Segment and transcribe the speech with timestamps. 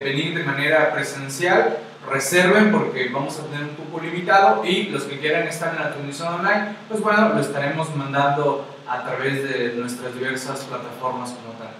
[0.00, 1.76] venir de manera presencial,
[2.08, 5.90] reserven porque vamos a tener un cupo limitado y los que quieran estar en la
[5.90, 11.70] transmisión online, pues bueno, lo estaremos mandando a través de nuestras diversas plataformas como tal.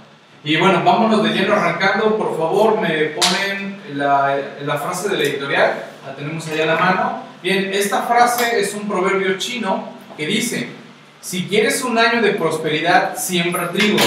[0.43, 5.23] Y bueno, vámonos de lleno arrancando, por favor me ponen la, la frase de la
[5.23, 7.23] editorial, la tenemos allá a la mano.
[7.41, 10.71] Bien, esta frase es un proverbio chino que dice,
[11.21, 13.99] si quieres un año de prosperidad, siembra trigo.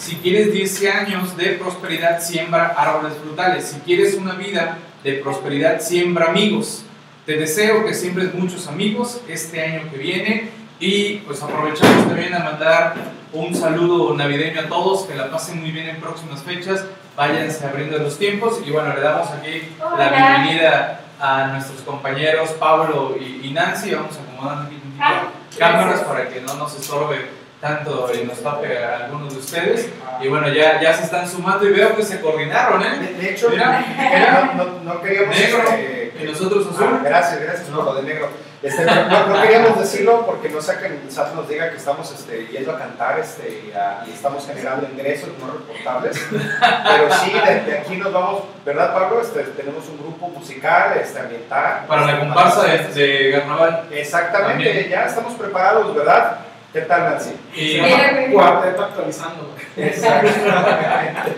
[0.00, 3.66] Si quieres 10 años de prosperidad, siembra árboles frutales.
[3.66, 6.84] Si quieres una vida de prosperidad, siembra amigos.
[7.26, 10.48] Te deseo que siembres muchos amigos este año que viene
[10.80, 12.94] y pues aprovechamos también a mandar
[13.34, 17.98] un saludo navideño a todos, que la pasen muy bien en próximas fechas, váyanse abriendo
[17.98, 19.64] los tiempos y bueno, le damos aquí
[19.98, 26.26] la bienvenida a nuestros compañeros Pablo y, Nancy, vamos acomodando aquí un poquito cámaras para
[26.30, 29.88] que no nos estorbe tanto y nos tape a algunos de ustedes.
[30.20, 33.14] Y bueno, ya, ya se están sumando y veo que se coordinaron, ¿eh?
[33.18, 33.50] De, hecho,
[34.56, 35.36] no, no, queríamos...
[35.36, 36.86] Negro, este, y nosotros azul.
[36.90, 38.28] Ah, gracias, gracias por lo de negro.
[38.62, 42.72] Este, no, queríamos decirlo porque no sea que SAT nos diga que estamos este, yendo
[42.72, 46.20] a cantar este, y, estamos generando ingresos no reportables.
[46.30, 49.22] Pero sí, de, aquí nos vamos, ¿verdad, Pablo?
[49.22, 51.86] Este, tenemos un grupo musical, este, ambiental.
[51.86, 53.84] Para la comparsa de, de carnaval.
[53.90, 56.49] Exactamente, ya estamos preparados, ¿verdad?
[56.72, 57.32] ¿Qué tal, Nancy?
[57.54, 59.54] Y cuarteto actualizando.
[59.76, 61.32] Exactamente.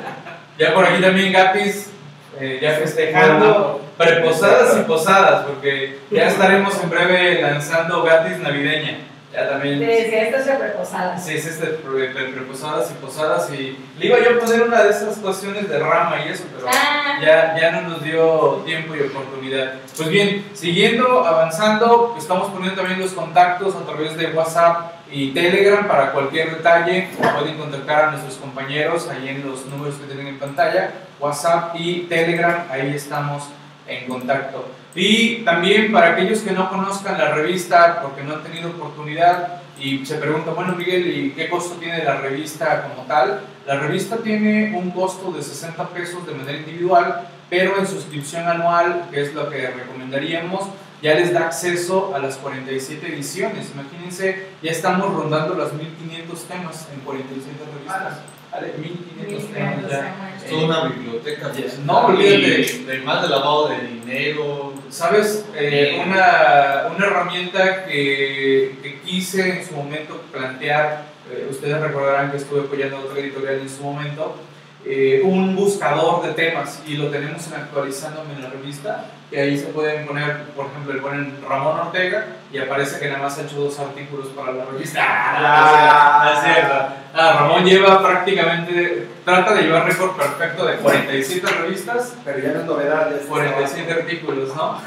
[0.58, 1.90] ya por aquí también Gapis,
[2.38, 8.98] eh, ya festejando preposadas y posadas, porque ya estaremos en breve lanzando Gatis navideña.
[9.32, 9.78] Ya también.
[9.78, 11.24] Sí, sí, esto es de preposadas.
[11.24, 13.50] Sí, es este preposadas y posadas.
[13.50, 16.68] Y le iba yo a poner una de esas cuestiones de rama y eso, pero
[16.70, 17.18] ah.
[17.22, 19.72] ya, ya no nos dio tiempo y oportunidad.
[19.96, 25.86] Pues bien, siguiendo, avanzando, estamos poniendo también los contactos a través de WhatsApp y Telegram
[25.86, 27.08] para cualquier detalle.
[27.38, 30.90] Pueden contactar a nuestros compañeros ahí en los números que tienen en pantalla.
[31.20, 33.44] WhatsApp y Telegram, ahí estamos
[33.86, 34.66] en contacto.
[34.94, 40.04] Y también para aquellos que no conozcan la revista porque no han tenido oportunidad y
[40.04, 43.40] se preguntan, bueno Miguel, ¿y qué costo tiene la revista como tal?
[43.66, 49.06] La revista tiene un costo de 60 pesos de manera individual, pero en suscripción anual,
[49.10, 50.68] que es lo que recomendaríamos,
[51.02, 53.72] ya les da acceso a las 47 ediciones.
[53.74, 58.18] Imagínense, ya estamos rondando los 1500 temas en 47 revistas.
[58.52, 60.32] Vale, 1500 temas ya.
[60.36, 61.50] Es toda una biblioteca.
[61.84, 62.84] No, olvídate.
[62.86, 64.74] De, más de lavado de dinero.
[64.90, 65.44] ¿Sabes?
[65.56, 72.36] Eh, una, una, herramienta que, que, quise en su momento plantear, eh, ustedes recordarán que
[72.36, 74.36] estuve apoyando a otra editorial en su momento,
[74.84, 79.56] eh, un buscador de temas y lo tenemos en actualizándome en la revista que ahí
[79.56, 83.42] se pueden poner, por ejemplo, le ponen Ramón Ortega y aparece que nada más ha
[83.42, 85.00] hecho dos artículos para la revista.
[85.02, 86.74] Ah, es cierto.
[87.14, 92.14] Ah, Ramón lleva prácticamente, trata de llevar récord perfecto de 47 revistas.
[92.24, 93.10] Pero ya no es novedad.
[93.26, 94.78] 47 artículos, ¿no?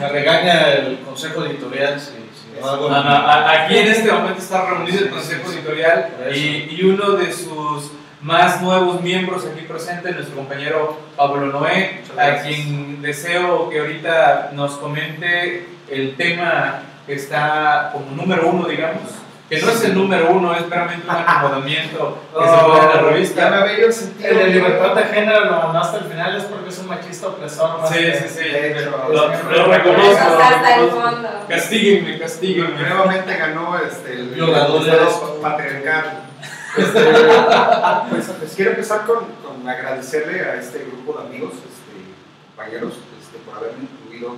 [0.00, 2.12] Me regaña el consejo editorial si,
[2.62, 7.90] Aquí en este momento está reunido el consejo editorial y, y uno de sus
[8.22, 14.72] más nuevos miembros aquí presentes, nuestro compañero Pablo Noé, a quien deseo que ahorita nos
[14.72, 19.02] comente el tema que está como número uno, digamos,
[19.48, 23.10] que no es el número uno, es realmente un acomodamiento que se pone en la
[23.10, 23.50] revista.
[23.50, 24.30] Ya me el sentido.
[24.30, 27.80] El de libertad de género lo mandaste al final es porque es un machista opresor.
[27.88, 28.44] sí, sí, sí,
[28.84, 30.40] lo, lo, reconozco.
[30.40, 31.28] Hasta el fondo.
[31.48, 32.80] Castíguenme, castíguenme.
[32.80, 36.29] Nuevamente ganó este, el, el patriarcal.
[36.76, 37.12] Este,
[38.10, 43.38] pues, pues, quiero empezar con, con, agradecerle a este grupo de amigos, este, compañeros, este,
[43.44, 44.36] por haberme incluido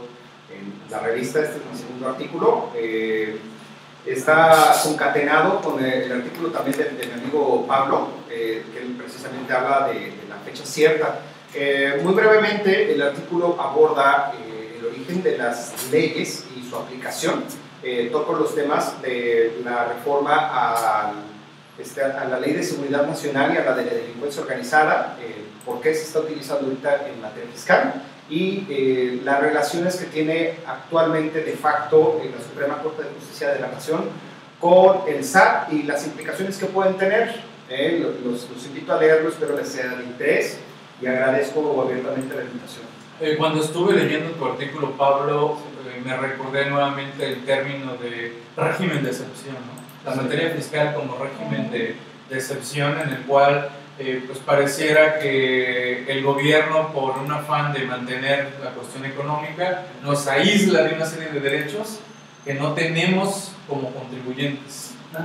[0.51, 1.41] en la revista.
[1.41, 2.71] Este es mi segundo artículo.
[2.75, 3.39] Eh,
[4.07, 9.89] está concatenado con el, artículo también de, mi amigo Pablo, eh, que él precisamente habla
[9.89, 11.21] de, de la fecha cierta.
[11.55, 17.45] Eh, muy brevemente, el artículo aborda el origen de las leyes y su aplicación.
[18.11, 21.32] toco los temas de la reforma al
[21.83, 25.45] este, a la Ley de Seguridad Nacional y a la de la delincuencia organizada, eh,
[25.67, 30.55] por qué se está utilizando ahorita en materia fiscal y eh, las relaciones que tiene
[30.67, 34.05] actualmente de facto en la Suprema Corte de Justicia de la Nación
[34.61, 37.35] con el SAT y las implicaciones que pueden tener.
[37.69, 40.59] Eh, los, los, invito a leerlo, espero les sea de interés
[41.01, 42.85] y agradezco abiertamente la invitación.
[43.39, 45.59] cuando estuve leyendo tu artículo, Pablo,
[46.05, 50.11] me recordé nuevamente el término de régimen de excepción, ¿no?
[50.11, 51.97] la materia fiscal como régimen de,
[52.29, 57.85] de excepción en el cual eh, pues pareciera que el gobierno por un afán de
[57.85, 62.01] mantener la cuestión económica nos aísla de una serie de derechos
[62.45, 64.82] que no tenemos como contribuyentes.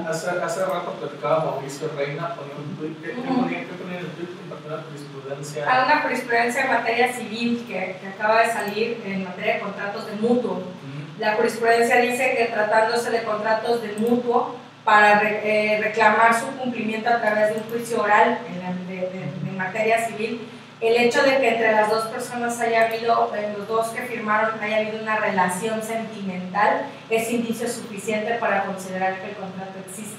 [0.10, 4.06] Hace, hace rato platicaba Mauricio Reina, ponía un tweet, ¿qué, qué ponía, qué ponía en
[4.06, 4.28] el tweet?
[4.38, 5.66] Compartió una jurisprudencia.
[5.72, 10.06] Hay una jurisprudencia en materia civil que, que acaba de salir en materia de contratos
[10.08, 10.64] de mutuo.
[11.20, 17.10] La jurisprudencia dice que tratándose de contratos de mutuo, para re- eh, reclamar su cumplimiento
[17.10, 20.48] a través de un juicio oral en, la- de- de- en materia civil,
[20.80, 24.78] el hecho de que entre las dos personas haya habido, los dos que firmaron, haya
[24.78, 30.18] habido una relación sentimental, es indicio suficiente para considerar que el contrato existe.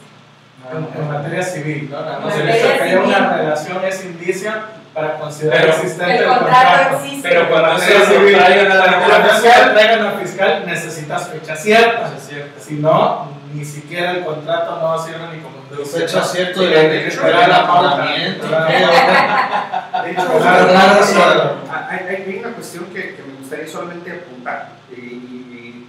[0.73, 1.99] En, en materia civil, ¿no?
[2.01, 3.15] El Materia hecho de que haya civil.
[3.17, 4.53] una relación es indicio
[4.93, 6.97] para considerar Pero- existente El el contrato contrato.
[7.05, 7.29] existe.
[7.29, 12.11] Pero cuando Materia se civil, traigan a fiscal traiga una fiscal necesitas fecha cierta.
[12.59, 16.79] Si no, ni siquiera el contrato no sirve ni como un Fecha cierto Sí, de
[16.79, 17.53] hay que esperar el
[22.09, 24.73] hay, una cuestión que, que me gustaría solamente apuntar.
[24.97, 25.89] Y, y-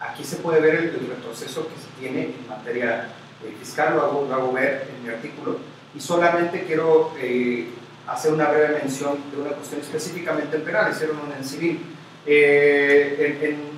[0.00, 3.06] aquí se puede ver el, el retroceso que se tiene en materia
[3.44, 5.58] eh, fiscal, lo hago, lo hago ver en mi artículo.
[5.94, 7.68] Y solamente quiero eh,
[8.08, 11.80] hacer una breve mención de una cuestión específicamente en penal, hicieron una en civil.
[12.26, 13.72] Eh, en, en-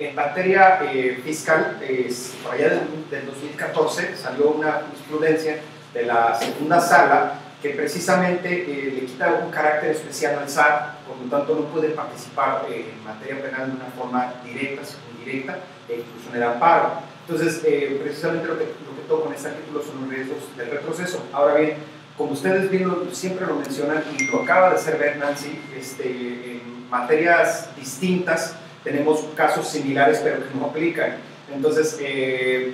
[0.00, 2.80] en materia eh, fiscal, es, por allá del,
[3.10, 5.58] del 2014 salió una jurisprudencia
[5.92, 11.16] de la segunda sala que precisamente eh, le quita un carácter especial al SAT, por
[11.18, 14.82] lo tanto no puede participar eh, en materia penal de una forma directa,
[15.18, 15.58] indirecta,
[15.88, 16.92] e incluso en el amparo.
[17.28, 20.70] Entonces, eh, precisamente lo que, lo que toco en este artículo son los riesgos del
[20.70, 21.26] retroceso.
[21.32, 21.74] Ahora bien,
[22.16, 26.04] como ustedes bien lo- siempre lo mencionan y lo acaba de hacer ver Nancy, este,
[26.06, 31.16] en materias distintas tenemos casos similares pero que no aplican.
[31.54, 32.72] Entonces, eh,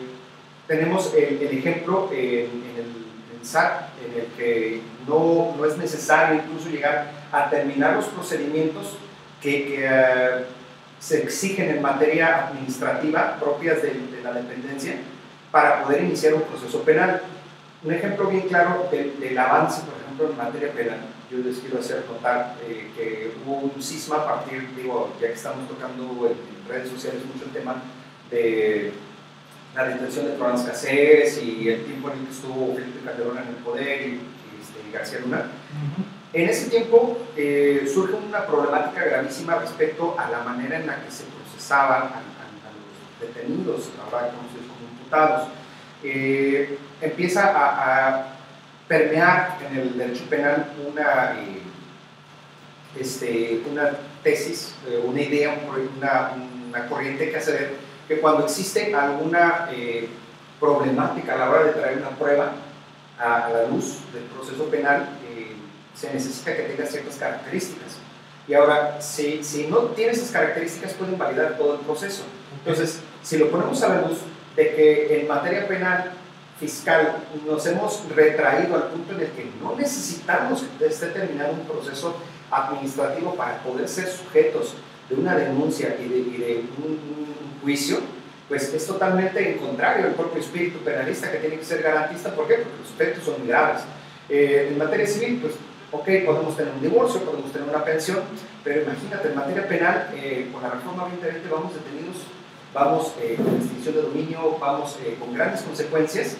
[0.67, 3.06] tenemos el, el ejemplo en, en el,
[3.55, 8.97] en el que no, no es necesario incluso llegar a terminar los procedimientos
[9.41, 10.45] que, que, eh,
[10.99, 14.97] se exigen en materia administrativa propias de, de la dependencia
[15.51, 17.21] para poder iniciar un proceso penal.
[17.85, 20.99] Un ejemplo bien claro del, del avance, por ejemplo, en materia penal,
[21.31, 25.35] yo les quiero hacer notar eh, que hubo un cisma a partir, digo, ya que
[25.35, 27.83] estamos tocando en, en redes sociales mucho el tema
[28.31, 28.93] de
[29.77, 33.49] la detención de Florence Caceres y el tiempo en el que estuvo Felipe Calderón en
[33.49, 34.21] el poder y, y,
[34.61, 35.45] este, García Luna.
[36.33, 41.11] En ese tiempo eh, surge una problemática gravísima respecto a la manera en la que
[41.11, 45.49] se procesaban a, a- a los detenidos, ahora conocidos como imputados.
[46.03, 48.27] Eh, empieza a, a
[48.89, 51.63] permear en el derecho penal una, eh,
[52.99, 53.91] este, una
[54.23, 56.33] tesis, eh, una idea, un- una,
[56.69, 60.09] una corriente que hace ver que cuando existe alguna eh,
[60.61, 62.53] problemática a la hora de traer una prueba
[63.19, 65.57] a, la luz del proceso penal, eh,
[65.95, 67.99] se necesita que tenga ciertas características.
[68.49, 72.23] Y ahora, si, si no tiene esas características, puede invalidar todo el proceso.
[72.59, 74.19] Entonces, si lo ponemos a la luz
[74.55, 76.13] de que en materia penal
[76.59, 77.17] fiscal
[77.47, 82.17] nos hemos retraído al punto en el que no necesitamos que esté terminado un proceso
[82.51, 84.75] administrativo para poder ser sujetos
[85.09, 87.36] de una denuncia y de, un
[87.67, 87.99] juicio,
[88.49, 92.33] pues es totalmente en contrario al propio espíritu penalista que tiene que ser garantista.
[92.33, 92.55] ¿Por qué?
[92.55, 93.83] Porque los efectos son muy graves.
[94.29, 95.55] Eh, en materia civil, pues,
[95.91, 98.21] ok, podemos tener un divorcio, podemos tener una pensión,
[98.63, 102.17] pero imagínate, en materia penal, eh, con la reforma 2020 vamos detenidos,
[102.73, 106.37] vamos eh, con extinción de dominio, vamos eh, con grandes consecuencias.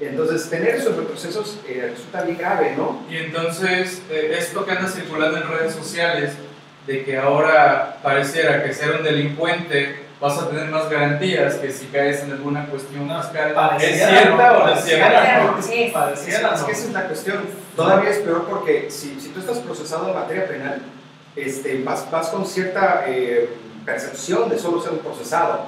[0.00, 3.02] Entonces, tener esos retrocesos eh, resulta bien grave, ¿no?
[3.10, 6.34] Y entonces, eh, esto que anda circulando en redes sociales,
[6.86, 11.86] de que ahora pareciera que ser un delincuente vas a tener más garantías que si
[11.86, 14.58] caes en alguna cuestión fiscal, ¿es Pareciera, cierta ¿no?
[14.58, 15.42] o no es cierta?
[15.42, 15.58] ¿no?
[15.58, 17.38] Es- Es, Pareciera, es que esa es la cuestión.
[17.76, 20.82] Todavía es peor porque si, si tú estás procesado en materia penal,
[21.36, 23.48] este, vas, vas con cierta eh,
[23.84, 25.66] percepción de solo ser un procesado.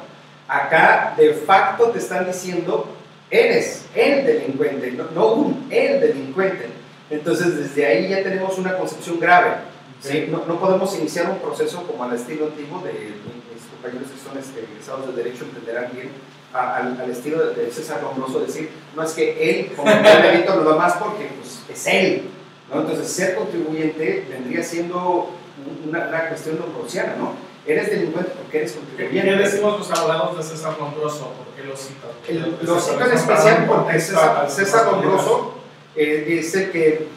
[0.49, 2.89] Acá, de facto, te están diciendo,
[3.31, 6.67] eres el delincuente, no, no un, el delincuente.
[7.09, 9.53] Entonces, desde ahí ya tenemos una concepción grave.
[10.01, 10.27] ¿sí?
[10.29, 13.15] No, no podemos iniciar un proceso como al estilo antiguo de
[13.81, 16.11] compañeros que son este, egresados de Derecho, entenderán bien,
[16.53, 20.23] a- al, al estilo de, de César Lombroso, decir, no es que él cometió el
[20.23, 22.23] delito nada más porque pues, es él.
[22.73, 22.81] ¿no?
[22.83, 25.31] Entonces, ser contribuyente vendría siendo
[25.65, 27.33] un- una, una cuestión lombrosiana, ¿no?
[27.67, 29.29] Eres delincuente porque eres ¿Qué, contribuyente.
[29.31, 31.33] qué decimos los abogados de César Lombroso?
[31.33, 32.11] ¿Por qué lo citan?
[32.63, 35.55] Lo cito en especial porque César, César Lombroso
[35.97, 37.09] eh, es el que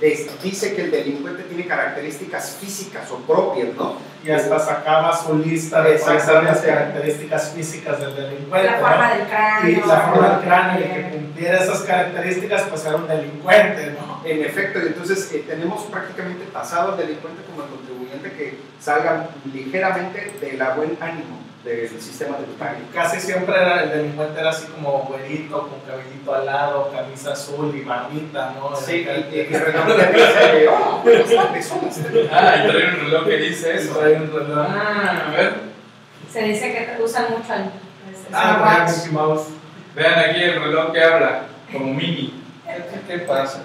[0.42, 3.98] dice que el delincuente tiene características físicas o propias, ¿no?
[4.26, 6.68] Y hasta sacaba su lista de cuáles eran las Exactamente.
[6.68, 8.72] características físicas del delincuente.
[8.72, 8.88] La ¿no?
[8.88, 9.70] forma del cráneo.
[9.70, 13.92] Y la forma del cráneo, y el que cumpliera esas características, pues era un delincuente,
[13.92, 14.22] ¿no?
[14.26, 19.28] En efecto, y entonces eh, tenemos prácticamente pasado al delincuente como el contribuyente que salgan
[19.54, 22.80] ligeramente de la buen ánimo del sistema tributario.
[22.94, 27.74] Casi siempre era, el delincuente era así como güerito, con cabellito al lado, camisa azul
[27.76, 28.76] y barbita, ¿no?
[28.76, 32.30] Sí, y, y que realmente dice, oh, buenas tardes, son las tres".
[32.32, 34.68] Ah, y trae un reloj que dice Eso trae un reloj.
[34.70, 35.54] Ah, a ver.
[36.32, 37.64] Se dice que usan mucho el,
[38.34, 38.86] Ah.
[38.90, 39.48] Mickey Mouse.
[39.96, 42.44] Vean aquí el reloj que habla, como mini.
[42.66, 43.64] ¿Qué, qué pasa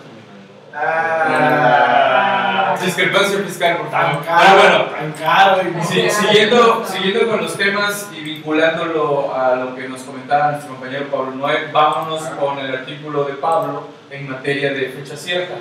[0.73, 0.83] reloj?
[0.85, 5.63] Ah, Discrepancia fiscal, por tan caro, Ah, bueno, tan caro.
[5.63, 10.75] Y Sí, siguiendo, siguiendo con los temas y vinculándolo a lo que nos comentaba nuestro
[10.75, 15.55] compañero Pablo Noé, vámonos con el artículo de Pablo en materia de fecha cierta,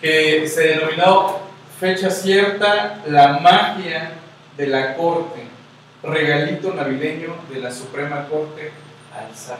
[0.00, 1.40] que se denominó
[1.78, 4.12] fecha cierta, la magia
[4.56, 5.46] de la corte,
[6.02, 8.72] regalito navideño de la Suprema Corte
[9.14, 9.58] al SAC.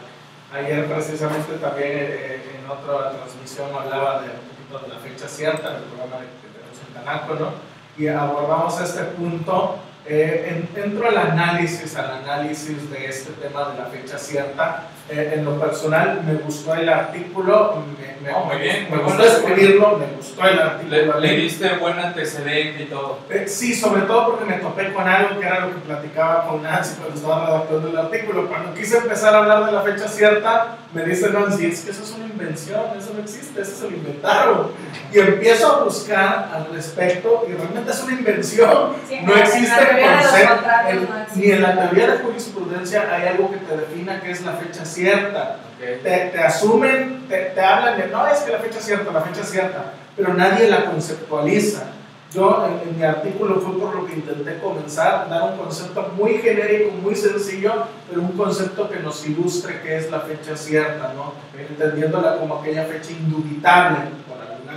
[0.55, 4.29] Ayer precisamente también eh, en otra transmisión hablaba de
[4.71, 7.51] de la fecha cierta del programa que tenemos en Canaco, ¿no?
[7.97, 9.79] Y abordamos este punto.
[10.05, 14.85] Eh, en- entro al análisis, al análisis de este tema de la fecha cierta.
[15.09, 19.23] Eh, en lo personal me gustó el artículo, me, me- Oh, muy bien, me gustó
[19.25, 21.21] escribirlo, me gustó el Le, artículo.
[21.21, 23.21] le diste buen antecedente y todo.
[23.31, 26.61] Eh, sí, sobre todo porque me topé con algo que era lo que platicaba con
[26.61, 28.49] Nancy cuando estaba redactando el artículo.
[28.49, 32.03] Cuando quise empezar a hablar de la fecha cierta, me dice Nancy, es que eso
[32.03, 34.73] es una invención, eso no existe, eso se lo inventaron.
[35.13, 38.93] Y empiezo a buscar al respecto y realmente es una invención.
[39.09, 41.41] Sí, No existe los concepto, en- no existe.
[41.47, 44.85] ni en la teoría de jurisprudencia hay algo que te defina qué es la fecha
[44.85, 46.03] cierta ¿ok?
[46.03, 49.21] te, te asumen, te, te hablan de, no, es que la fecha es cierta, la
[49.21, 51.85] fecha es cierta, pero nadie la conceptualiza.
[52.33, 56.39] Yo en, en mi artículo fue por lo que intenté comenzar, dar un concepto muy
[56.39, 57.73] genérico, muy sencillo,
[58.09, 61.35] pero un concepto que nos ilustre qué es la fecha cierta, ¿no?
[61.59, 63.99] entendiéndola como aquella fecha indubitable,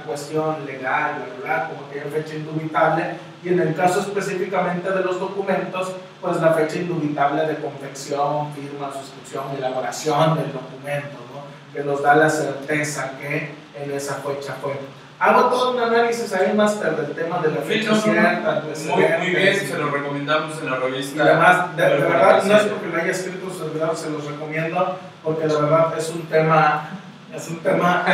[0.10, 3.04] cuestión legal, bla, como aquella fecha indubitable,
[3.44, 8.92] y en el caso específicamente de los documentos, pues la fecha indubitable de confección, firma,
[8.92, 11.40] suscripción, elaboración del documento, ¿no?
[11.74, 14.74] que nos da la certeza que en esa fecha fue.
[15.20, 18.02] Hago todo un análisis, hay un máster del tema de la Sí, fecha no, no,
[18.02, 18.64] cierta,
[18.96, 21.24] Muy, muy bien, se lo recomendamos en la y revista.
[21.24, 22.70] además, de, de verdad, no es sí.
[22.72, 26.90] porque lo haya escrito su servidor, se los recomiendo, porque de verdad es un tema,
[27.36, 28.06] es un tema,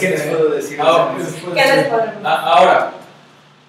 [0.00, 0.78] ¿Qué les puedo decir?
[0.80, 1.92] Ah, ¿qué les puedo ¿Qué les decir?
[2.24, 2.90] Ah, Ahora,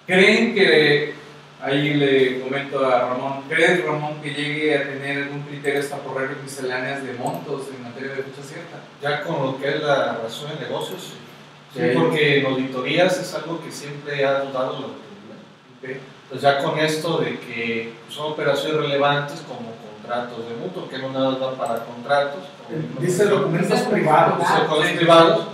[0.06, 1.14] ¿creen que,
[1.62, 6.16] ahí le comento a Ramón, ¿crees Ramón que llegue a tener algún criterio hasta por
[6.20, 8.76] reglas misceláneas de montos en materia de fecha cierta?
[9.02, 11.14] Ya con lo que es la razón de negocios, sí.
[11.74, 11.98] Sí, Sí.
[11.98, 16.00] porque en auditorías es algo que siempre ha dudado la autoridad.
[16.30, 19.72] Pues ya con esto de que son operaciones relevantes como
[20.06, 22.44] contratos de mutuo, que no nada más da para contratos.
[22.68, 24.38] como- Dice documentos privados.
[24.38, 25.46] Dice cosas privados.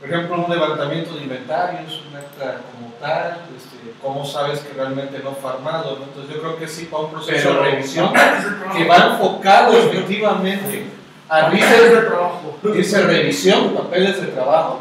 [0.00, 5.20] Por ejemplo, un levantamiento de inventarios, un acta como tal, este, cómo sabes que realmente
[5.22, 5.98] no fue armado.
[5.98, 6.04] ¿no?
[6.04, 8.12] Entonces yo creo que sí va un proceso Pero- de revisión
[8.76, 10.86] que va enfocado efectivamente
[11.28, 12.56] a dice, de trabajo.
[12.74, 14.80] dice revisión, papeles de trabajo,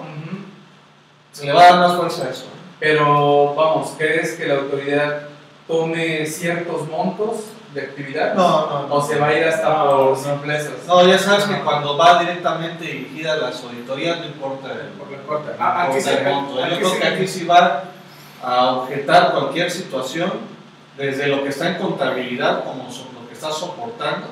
[1.31, 2.45] se le va a dar más fuerza a eso.
[2.79, 5.24] Pero vamos, ¿crees que la autoridad
[5.67, 7.36] tome ciertos montos
[7.74, 8.34] de actividad?
[8.34, 10.16] No, ¿O se va a ir hasta No, por no.
[10.16, 10.74] simplezas?
[10.88, 15.12] No, ya sabes que cuando va directamente dirigida a las auditorías no importa el, Por
[15.12, 16.60] la no Ah, aquí se monto.
[16.68, 17.84] Yo creo que aquí sí va
[18.42, 20.32] a objetar cualquier situación,
[20.98, 24.28] desde lo que está en contabilidad como lo que está soportando,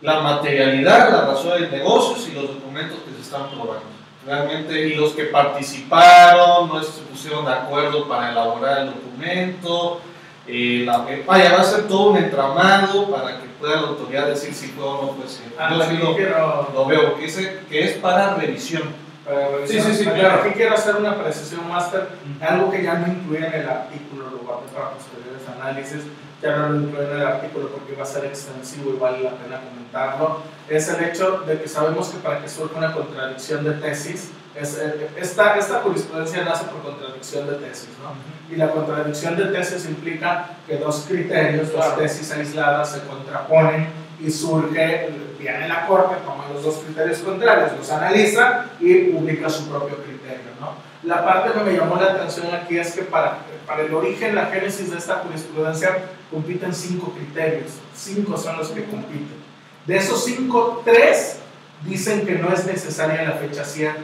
[0.00, 3.82] la materialidad, la razón de negocios y los documentos que se están probando.
[4.24, 10.00] Realmente, y los que participaron, no se pusieron de acuerdo para elaborar el documento,
[10.48, 14.54] eh, la, vaya, va a ser todo un entramado para que pueda la autoridad decir
[14.54, 15.54] si fue o no fue cierto.
[15.58, 18.84] Ah, Yo sí lo, quiero- lo veo, que, dice que es para revisión.
[19.26, 19.68] para revisar.
[19.68, 20.40] Sí, sí, sí, claro.
[20.42, 22.08] Aquí quiero hacer una precisión máster,
[22.40, 26.00] algo que ya no incluía en el artículo, lo guardé para posteriores análisis,
[26.42, 29.30] ya no lo incluí en el artículo porque va a ser extensivo y vale la
[29.30, 33.72] pena comentarlo, es el hecho de que sabemos que para que surja una contradicción de
[33.72, 38.12] tesis, es, eh, esta, esta jurisprudencia nace por contradicción de tesis, ¿no?
[38.52, 42.02] Y la contradicción de tesis implica que dos criterios, dos Claro.
[42.02, 43.88] tesis aisladas se contraponen
[44.20, 49.68] y surge, viene la corte, toma los dos criterios contrarios, los analiza y publica su
[49.68, 50.50] propio criterio.
[50.60, 50.72] ¿no?
[51.04, 54.46] La parte que me llamó la atención aquí es que para, para el origen, la
[54.46, 55.98] génesis de esta jurisprudencia
[56.30, 59.38] compiten cinco criterios, cinco son los que compiten.
[59.86, 61.38] De esos cinco, tres
[61.84, 64.00] dicen que no es necesaria la fecha cierta,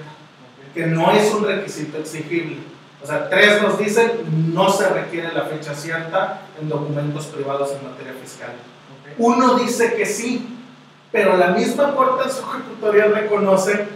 [0.74, 2.58] que no es un requisito exigible.
[3.02, 4.10] O sea, tres nos dicen
[4.52, 8.50] no se requiere la fecha cierta en documentos privados en materia fiscal.
[9.18, 10.58] Uno dice que sí,
[11.12, 13.86] pero la misma Corte en su ejecutoria reconoce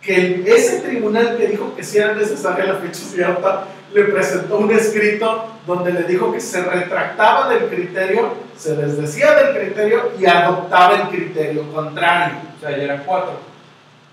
[0.00, 4.70] que ese tribunal que dijo que sí era necesaria la fecha cierta le presentó un
[4.70, 10.96] escrito donde le dijo que se retractaba del criterio, se desdecía del criterio y adoptaba
[10.96, 12.36] el criterio contrario.
[12.56, 13.47] O sea, ya eran cuatro.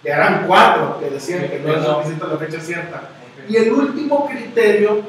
[0.05, 3.09] Ya eran cuatro que decían que no es suficiente la fecha cierta.
[3.49, 5.01] Y el último criterio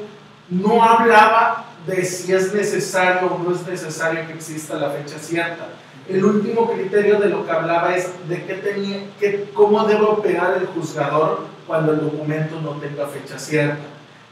[0.49, 5.67] no hablaba de si es necesario o no es necesario que exista la fecha cierta.
[6.09, 10.57] El último criterio de lo que hablaba es de qué tenía, que, cómo debe operar
[10.57, 13.83] el juzgador cuando el documento no tenga fecha cierta.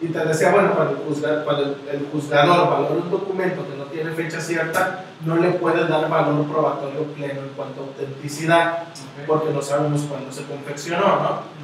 [0.02, 1.78] Y te decía, bueno, cuando el, cuando
[2.12, 7.04] juzgador valora un documento que no tiene fecha cierta, no le puede dar valor probatorio
[7.16, 8.84] pleno en cuanto a autenticidad,
[9.26, 11.56] porque no sabemos cuándo se confeccionó, ¿no?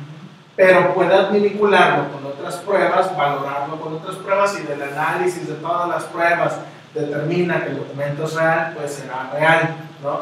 [0.56, 5.90] pero puede vincularlo con otras pruebas, valorarlo con otras pruebas y del análisis de todas
[5.90, 6.58] las pruebas
[6.94, 10.20] determina que el documento es real, pues será real, ¿no?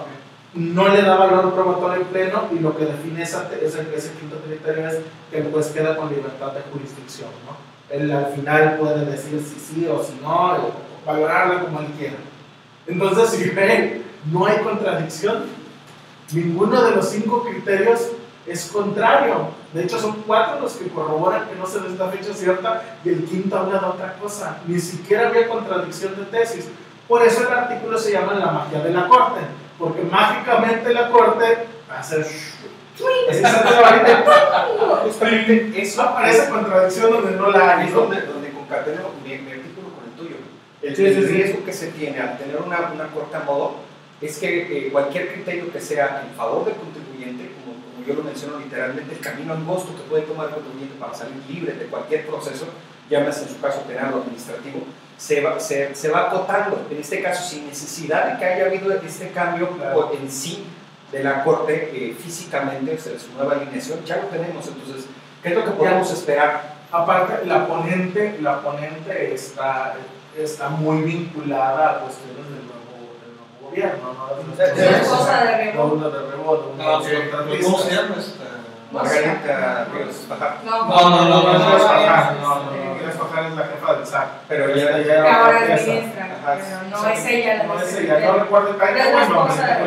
[0.54, 4.88] No le da valor probatorio pleno y lo que define esa, ese, ese quinto criterio
[4.88, 5.00] es
[5.30, 7.58] que el juez queda con libertad de jurisdicción, ¿no?
[7.90, 10.72] Él al final puede decir si sí o si no, o
[11.06, 12.18] valorarlo como él quiera.
[12.88, 15.46] Entonces, si ven, no hay contradicción.
[16.32, 18.10] Ninguno de los cinco criterios
[18.46, 19.50] es contrario.
[19.74, 23.10] De hecho, son cuatro los que corroboran que no se les da fecha cierta y
[23.10, 24.58] el quinto habla de otra cosa.
[24.68, 26.68] Ni siquiera había contradicción de tesis.
[27.08, 29.42] Por eso el artículo se llama La magia de la corte,
[29.80, 32.22] porque mágicamente la corte hace.
[32.22, 32.79] Así saca
[33.42, 34.68] la varita,
[35.04, 37.88] Justamente eso aparece contradicción donde no la hay.
[37.88, 38.02] es ¿no?
[38.02, 40.36] donde, donde concateno mi, mi artículo con el tuyo.
[40.82, 41.34] El, Sí, sí, el sí.
[41.34, 43.76] riesgo que se tiene al tener una, una corte a modo
[44.22, 48.24] es que eh, cualquier criterio que sea en favor del contribuyente, como, como yo lo
[48.24, 52.28] menciono literalmente, el camino angosto que puede tomar el contribuyente para salir libre de cualquier
[52.28, 52.66] proceso,
[53.10, 54.82] llámese en su caso penal o administrativo,
[55.18, 56.86] se va, se, se va acotando.
[56.92, 60.12] En este caso, sin necesidad de que haya habido este cambio Claro.
[60.22, 60.66] en sí
[61.12, 64.68] de la Corte eh, físicamente, o sea, su nueva alineación, ya lo tenemos.
[64.68, 65.06] Entonces,
[65.42, 66.78] ¿qué es lo que podemos esperar?
[66.92, 69.96] Aparte, la ponente, la ponente está,
[70.38, 74.56] está muy vinculada a cuestiones del nuevo, del nuevo gobierno, ¿no?
[74.56, 74.90] De De- de-
[75.66, 75.74] de.
[76.78, 77.60] No, de.
[77.64, 78.16] ¿Cómo se llama?
[78.92, 80.58] Margarita Ríos Fajardo.
[80.66, 81.86] No, No, no, no, No, no, no, es no,
[82.42, 84.28] no, no, no, Inés Fajar es la jefa del SAC.
[84.48, 88.34] Pero Esta ya, ahora es ministra, pero no es ella la No es ella, no
[88.40, 89.78] recuerdo el Pero es la nombre, esposa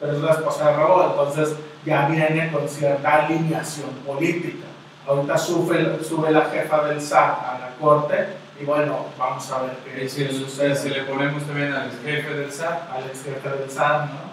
[0.00, 4.66] pero es la esposa de Raúl, entonces ya viene con cierta alineación política.
[5.06, 8.26] Ahorita sube, sube la jefa del SAT a la corte
[8.60, 10.76] y bueno, vamos a ver qué si, sucede.
[10.76, 14.29] si le ponemos también al jefe del SAT, al ex jefe del SAT, ¿no?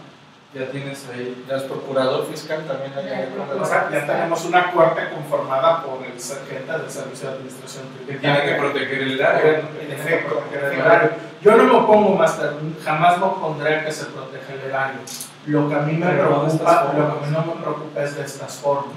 [0.53, 1.45] Ya tienes ahí.
[1.47, 2.93] Ya es procurador fiscal también.
[2.95, 7.85] Hay O sea, ya tenemos una corte conformada por el sargento del Servicio de Administración
[8.05, 9.59] Que tiene que proteger el área.
[9.81, 11.09] En efecto, proteger el erario.
[11.41, 14.99] Yo no me opongo, Master, jamás me opondré que se proteja el erario.
[15.45, 18.23] Lo que a mí me preocupa, lo que a mí no me preocupa es de
[18.23, 18.95] estas formas.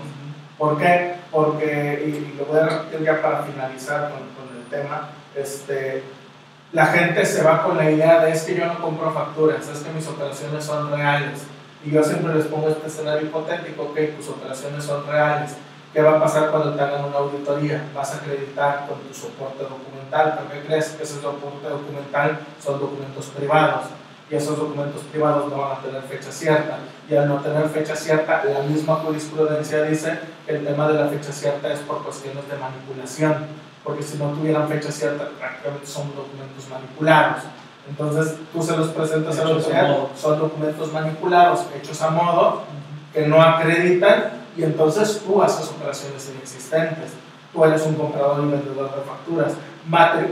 [0.56, 1.14] ¿Por qué?
[1.30, 6.02] Porque, y, y lo voy a repetir ya para finalizar con, con el tema, este,
[6.72, 9.80] la gente se va con la idea de es que yo no compro facturas, es
[9.80, 11.42] que mis operaciones son reales.
[11.85, 15.56] Y yo siempre les pongo este escenario hipotético, que tus operaciones son reales.
[15.92, 17.83] ¿Qué va a pasar cuando te una auditoría?
[17.94, 20.90] Vas a acreditar con tu soporte documental, pero ¿qué crees?
[20.90, 23.87] Que ese soporte documental son documentos privados
[24.31, 26.79] y esos documentos privados no van a tener fecha cierta.
[27.09, 31.09] Y al no tener fecha cierta, la misma jurisprudencia dice que el tema de la
[31.09, 33.47] fecha cierta es por cuestiones de manipulación,
[33.83, 37.43] porque si no tuvieran fecha cierta, prácticamente son documentos manipulados.
[37.88, 42.62] Entonces tú se los presentas a la autoridad, son documentos manipulados, hechos a modo,
[43.12, 47.11] que no acreditan, y entonces tú haces operaciones inexistentes.
[47.53, 49.55] Tú eres un comprador y vendedor de facturas.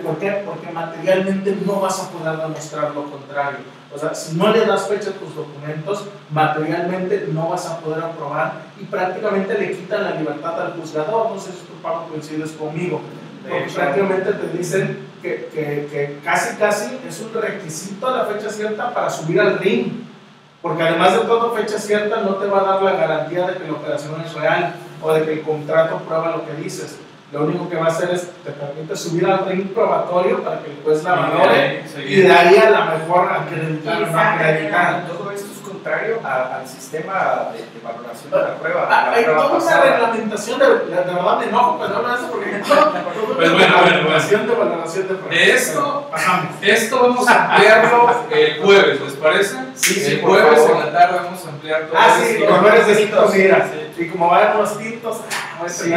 [0.04, 0.42] ¿Por qué?
[0.44, 3.58] Porque materialmente no vas a poder demostrar lo contrario.
[3.94, 8.04] O sea, si no le das fecha a tus documentos, materialmente no vas a poder
[8.04, 11.30] aprobar y prácticamente le quitan la libertad al juzgador.
[11.30, 13.00] No sé si tú, Pablo, coincides conmigo.
[13.48, 18.92] Porque prácticamente te dicen que, que, que casi, casi es un requisito la fecha cierta
[18.92, 20.04] para subir al ring.
[20.60, 23.66] Porque además de todo, fecha cierta no te va a dar la garantía de que
[23.66, 26.98] la operación es real o de que el contrato prueba lo que dices.
[27.30, 30.70] Lo único que va a hacer es te permite subir al ring probatorio para que
[30.70, 35.06] el juez la valore y de ahí a la mejor acreditar o no acreditar.
[35.06, 38.88] todo esto es contrario a- al sistema de, de valoración de la prueba.
[38.90, 42.28] Ah, la Hay prueba toda una reglamentación, de, de verdad me enojo cuando de eso
[42.30, 43.76] porque Pues bueno, bueno.
[43.84, 45.38] reglamentación de valoración de pruebas.
[45.48, 46.10] Esto-.
[46.62, 49.56] Esto vamos a ampliarlo el jueves, ¿les parece?
[49.74, 50.76] Sí, sí, el por jueves favor.
[50.76, 53.68] en la tarde vamos a ampliar todo Ah, sí, colores de tintos, mira.
[53.70, 54.02] Sí.
[54.02, 55.92] Y como van los tintos, ah, voy a Sí,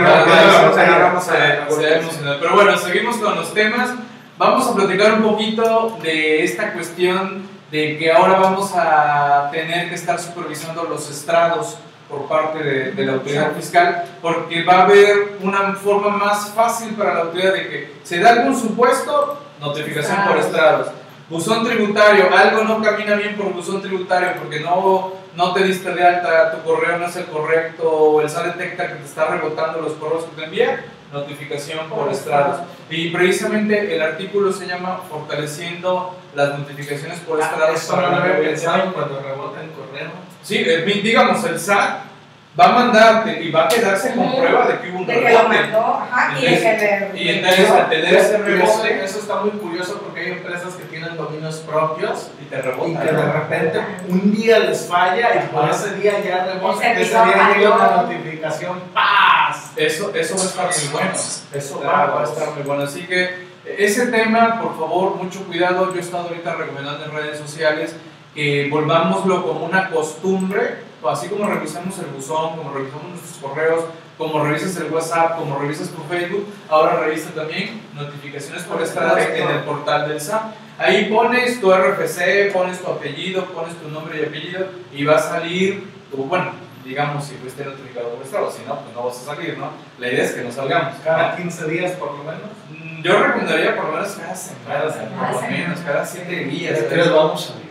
[2.00, 2.38] emocionado.
[2.40, 3.92] Pero bueno, seguimos con los temas.
[4.38, 9.96] Vamos a platicar un poquito de esta cuestión de que ahora vamos a tener que
[9.96, 11.78] estar supervisando los estrados
[12.10, 16.90] por parte de, de la autoridad fiscal, porque va a haber una forma más fácil
[16.96, 20.88] para la autoridad de que se da algún supuesto, notificación por estrados.
[21.30, 26.04] Buzón tributario, algo no camina bien por buzón tributario porque no, no te diste de
[26.04, 29.82] alta, tu correo no es el correcto, o el SAT detecta que te está rebotando
[29.82, 32.62] los correos que te envía, notificación por estrados.
[32.90, 38.24] Y precisamente el artículo se llama Fortaleciendo las notificaciones por estrados Eso no lo la
[38.24, 40.12] había pensado cuando rebota el correo.
[40.44, 42.11] Sí, eh, digamos, el SAT
[42.60, 45.22] va a mandarte y va a quedarse con prueba de que hubo un De que
[45.22, 45.48] lo rebote.
[45.62, 45.80] mandó,
[46.12, 47.22] ajá, y de que le.
[47.24, 50.84] Y entonces al tener ese Eso, rebote eso está muy curioso porque hay empresas que
[50.86, 53.02] tienen dominios propios y te y rebota.
[53.02, 56.92] que de repente un día les falla y por ese día ya rebota.
[56.94, 59.72] Ese día llega una notificación, ¡paz!
[59.78, 61.12] Eso, eso va a estar muy bueno.
[61.54, 62.16] Eso va, Claro.
[62.16, 62.84] va a estar muy bueno.
[62.84, 65.92] Así que ese tema, por favor, mucho cuidado.
[65.94, 67.96] Yo he estado ahorita recomendando en redes sociales
[68.36, 73.86] que volvámoslo como una costumbre, así como revisamos el buzón, como revisamos nuestros correos,
[74.18, 79.50] como revisas el WhatsApp, como revisas tu Facebook, ahora revisa también notificaciones por estados en
[79.50, 80.54] el portal del SAP.
[80.78, 85.20] Ahí pones tu RFC, pones tu apellido, pones tu nombre y apellido y va a
[85.20, 86.52] salir, tu, bueno,
[86.86, 89.70] digamos si fuiste notificado por estado, si no, pues no vas a salir, ¿no?
[90.00, 90.96] La idea es que no salgamos.
[91.04, 92.42] Cada 15 días por lo menos.
[92.70, 95.32] Mm, Yo recomendaría por lo menos cada semana, Cada semana.
[95.32, 96.80] por lo menos, cada siete días.
[96.82, 97.71] ¿De qué les vamos a vivir?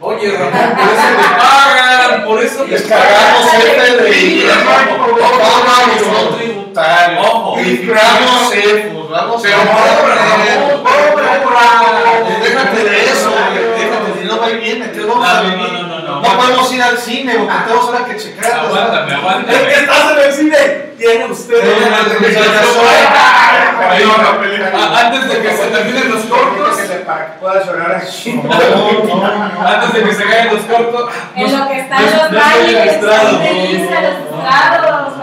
[0.00, 3.60] Oye, Ramón, por eso te pagan, por eso te Descargamos pagan.
[4.06, 7.56] FDI, vamos a tributario, Ojo.
[7.56, 10.18] verificamos CEFOS, vamos Pero a cobran,
[11.42, 12.42] cobran.
[12.42, 15.72] Déjate de eso, güey, déjate, si no va viene, ¿qué vamos a No, vivir?
[15.72, 16.20] no, no, no, no.
[16.20, 18.52] No podemos ir al cine, porque tenemos ahora que checar.
[18.52, 19.58] Aguántame, Es aguántame.
[19.68, 20.86] que estás en el cine.
[20.98, 21.62] Tiene usted.
[23.76, 28.40] Antes de que se terminen los cortos, Para que puedas llorar aquí.
[29.64, 32.86] Antes de que se caigan los cortos, En lo que están Yo- los bailes, los
[32.86, 33.40] estrados.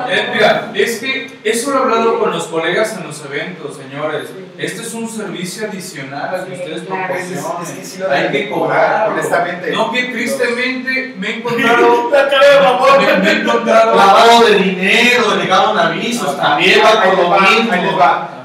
[0.09, 4.29] Eh, mira, es que eso lo he hablado con los colegas en los eventos, señores.
[4.57, 6.81] Esto es un servicio adicional al que ustedes.
[6.81, 7.75] Es, proporcionan.
[7.75, 9.71] que sí lo Hay que cobrar, honestamente.
[9.71, 12.09] No, que tristemente me he encontrado.
[12.09, 13.95] Me, me he encontrado.
[13.95, 17.73] Lavado de dinero, negaron avisos, también va por lo mismo.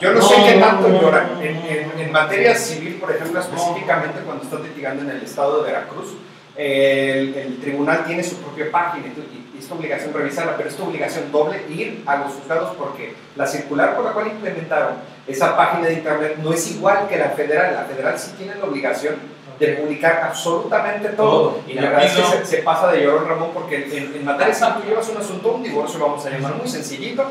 [0.00, 1.30] Yo no, No, sé qué tanto lloran.
[1.40, 5.70] En, en- en materia civil, por ejemplo, específicamente cuando estás litigando en el estado de
[5.72, 6.14] Veracruz,
[6.56, 9.22] el, el tribunal tiene su propia página y, tú-
[9.58, 13.14] y es tu obligación revisarla, pero es tu obligación doble ir a los juzgados porque
[13.36, 14.94] la circular por la cual implementaron
[15.26, 17.74] esa página de internet no es igual que la federal.
[17.74, 19.16] La federal sí tiene la obligación
[19.58, 21.60] de publicar absolutamente todo.
[21.66, 22.30] Y la verdad es que no.
[22.30, 25.62] se, se pasa de llorón, Ramón, porque en, en civil tú llevas un asunto, un
[25.62, 27.26] divorcio, vamos a llamar muy sencillito,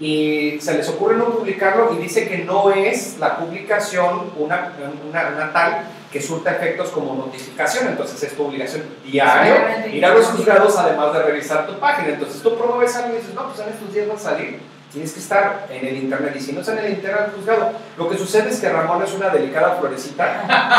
[0.00, 4.72] y se les ocurre no publicarlo y dice que no es la publicación una,
[5.08, 9.96] una, una tal que surta efectos como notificación, entonces es tu obligación diario Exactamente.
[9.96, 13.34] ir a los juzgados además de revisar tu página, entonces tú promueves algo y dices,
[13.34, 16.34] no, pues en estos días va a salir, tienes que estar en el internet.
[16.36, 19.02] Y si no está en el internet del juzgado, lo que sucede es que Ramón
[19.02, 20.44] es una delicada florecita.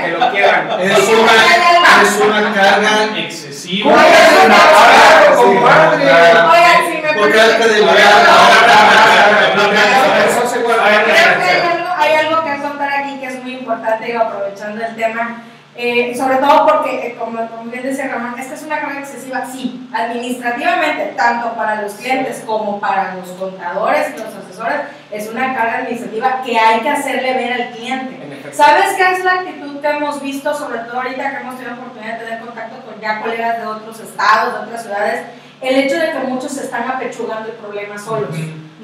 [0.00, 0.70] Que lo quieran.
[0.80, 1.32] Es una,
[2.02, 3.92] es una carga excesiva.
[3.92, 4.06] Oigan,
[6.86, 7.12] si me
[13.98, 15.42] digo, aprovechando el tema,
[15.76, 19.46] eh, sobre todo porque, eh, como, como bien decía Ramón, esta es una carga excesiva,
[19.46, 25.54] sí, administrativamente, tanto para los clientes como para los contadores y los asesores, es una
[25.54, 28.52] carga administrativa que hay que hacerle ver al cliente.
[28.52, 32.18] ¿Sabes qué es la actitud que hemos visto, sobre todo ahorita que hemos tenido oportunidad
[32.18, 35.26] de tener contacto con ya colegas de otros estados, de otras ciudades?
[35.60, 38.30] El hecho de que muchos se están apechugando el problema solos.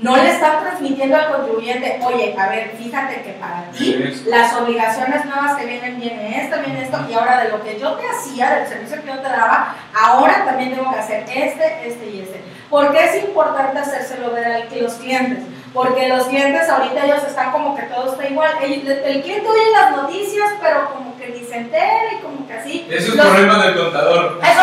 [0.03, 5.25] No le están transmitiendo al contribuyente, oye, a ver, fíjate que para ti las obligaciones
[5.25, 8.51] nuevas que vienen, viene esto, viene esto, y ahora de lo que yo te hacía,
[8.57, 12.43] del servicio que yo te daba, ahora también tengo que hacer este, este y este.
[12.69, 15.39] ¿Por qué es importante hacérselo ver a los clientes?
[15.75, 18.51] Porque los clientes ahorita ellos están como que todo está igual.
[18.63, 22.55] El, el cliente oye las noticias, pero como que ni se entera y como que
[22.55, 22.87] así.
[22.91, 24.39] Eso es Los- problema del contador.
[24.43, 24.61] Eso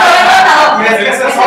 [0.90, 1.42] es que esa es Eso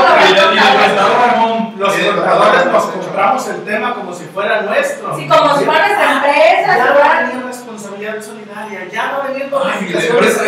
[1.26, 5.16] Ramón, Los eh, contadores nos compramos el tema como si fuera nuestro.
[5.16, 6.76] Sí, como si fuera nuestra empresa.
[6.76, 10.44] Ya va a venir responsabilidad solidaria, ya va a venir esa-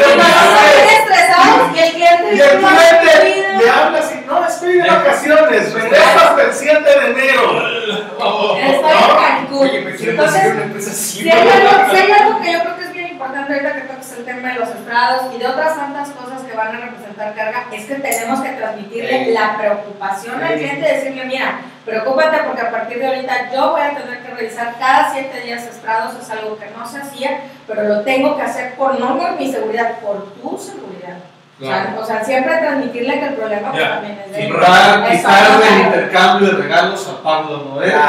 [1.74, 4.17] Y el cliente Y el "No, cliente no, le habla así, no,
[4.58, 7.68] estoy de vacaciones, regreso hasta el 7 de enero.
[7.78, 9.58] Estoy en Cancún.
[9.58, 11.22] Oye, me Entonces, una empresa así.
[11.22, 13.80] Si hay, algo, si hay algo que yo creo que es bien importante ahorita que
[13.82, 17.34] toques el tema de los estrados y de otras tantas cosas que van a representar
[17.34, 19.30] carga, es que tenemos que transmitirle Sí.
[19.32, 20.54] la preocupación al Sí.
[20.58, 24.74] cliente, decirle, mira, preocúpate porque a partir de ahorita yo voy a tener que revisar
[24.78, 28.74] cada siete días estrados, es algo que no se hacía, pero lo tengo que hacer
[28.74, 31.16] por no por mi seguridad, por tu seguridad.
[31.60, 34.52] O sea, o sea, siempre transmitirle que el problema pues, también es de él.
[34.52, 37.92] Quitar, o sea, el intercambio de regalos a Pablo Noel.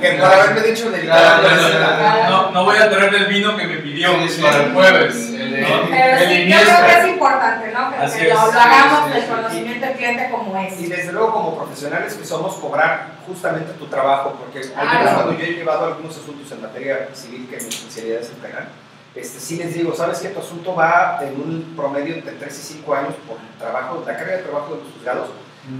[0.00, 1.56] Que por haberme dicho No, delicadamente.
[1.56, 4.42] no, no, no, no voy a traerle el vino que me pidió Sí, sí.
[4.42, 5.16] para el jueves.
[5.30, 7.90] El de- Pero el sí, yo creo que es importante, ¿no?
[7.90, 9.28] Que, Así que lo, es, lo hagamos del sí.
[9.28, 10.80] conocimiento del cliente como es.
[10.80, 14.98] Y desde luego como profesionales que somos cobrar justamente tu trabajo, porque al Claro.
[14.98, 18.36] menos cuando yo he llevado algunos asuntos en materia civil que mi especialidad es el
[18.36, 18.68] penal,
[19.16, 22.62] este, sí les digo, sabes que tu asunto va en un promedio entre 3 y
[22.74, 25.28] 5 años por el trabajo, la carga de trabajo de los juzgados,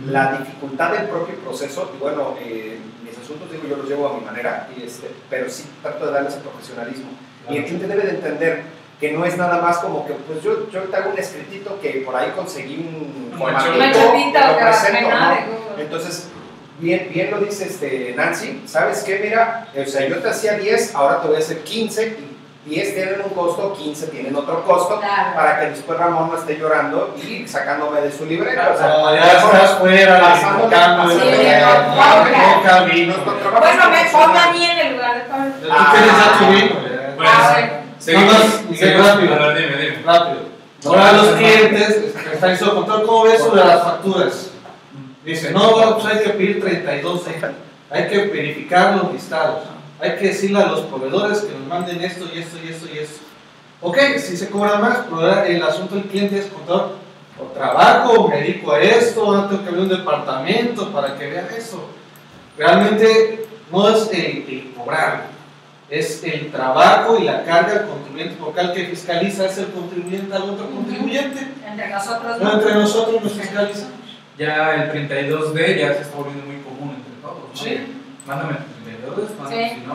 [0.06, 4.18] la dificultad del propio proceso, y bueno, eh, mis asuntos digo yo los llevo a
[4.18, 7.10] mi manera, y este, pero sí trato de darles el profesionalismo.
[7.48, 8.62] Y el cliente debe de entender
[8.98, 12.02] que no es nada más como que, pues yo, yo te hago un escritito que
[12.04, 15.78] por ahí conseguí un formatito, lo presento, ¿no?
[15.78, 16.28] Entonces,
[16.80, 19.20] bien, bien lo dice este Nancy, ¿sabes qué?
[19.22, 22.35] Mira, o sea, yo te hacía 10, ahora te voy a hacer 15, y
[22.66, 25.34] 10 tienen un costo, 15 tienen otro costo, Claro.
[25.36, 28.72] para que después Ramón no esté llorando y sacándome de su libreta.
[28.74, 31.12] O sea, No, ya estás fuera de pasando- regalos.
[31.12, 31.18] Sí,
[32.54, 33.12] Toca vino.
[33.14, 35.52] Nuestro trabajo Bueno, es me pongo a mí en el lugar de Pablo.
[35.62, 36.74] Tú ya tu vino.
[36.80, 37.14] ya.
[37.16, 37.72] Bueno, Ah, bueno.
[37.98, 39.06] seguimos.
[39.06, 39.36] Rápido.
[40.04, 40.56] Rápido.
[40.86, 44.50] Ahora los clientes que están en su control, ¿cómo ves eso de las facturas?
[45.24, 47.22] Dice, no, bueno, pues hay que pedir 32,
[47.90, 49.64] hay que verificar los listados,
[50.00, 52.98] hay que decirle a los proveedores que nos manden esto y esto y esto y
[52.98, 53.20] esto.
[53.80, 56.88] Ok, si se cobra más, pero el asunto del cliente es contar,
[57.38, 61.48] o trabajo, me dedico a esto, ahora tengo que abrir un departamento para que vean
[61.56, 61.88] eso.
[62.56, 65.26] Realmente no es el, el cobrar,
[65.90, 70.34] es el trabajo y la carga del contribuyente, porque al que fiscaliza es el contribuyente
[70.34, 71.46] al otro contribuyente.
[71.66, 73.92] Entre nosotros, No entre nosotros nos fiscalizamos.
[74.38, 77.48] Ya el 32D ya se está volviendo muy común entre todos.
[77.48, 77.54] ¿no?
[77.54, 77.94] Sí.
[78.26, 78.75] Mándame
[79.06, 79.74] el 32D, mándame, Sí.
[79.80, 79.94] si no,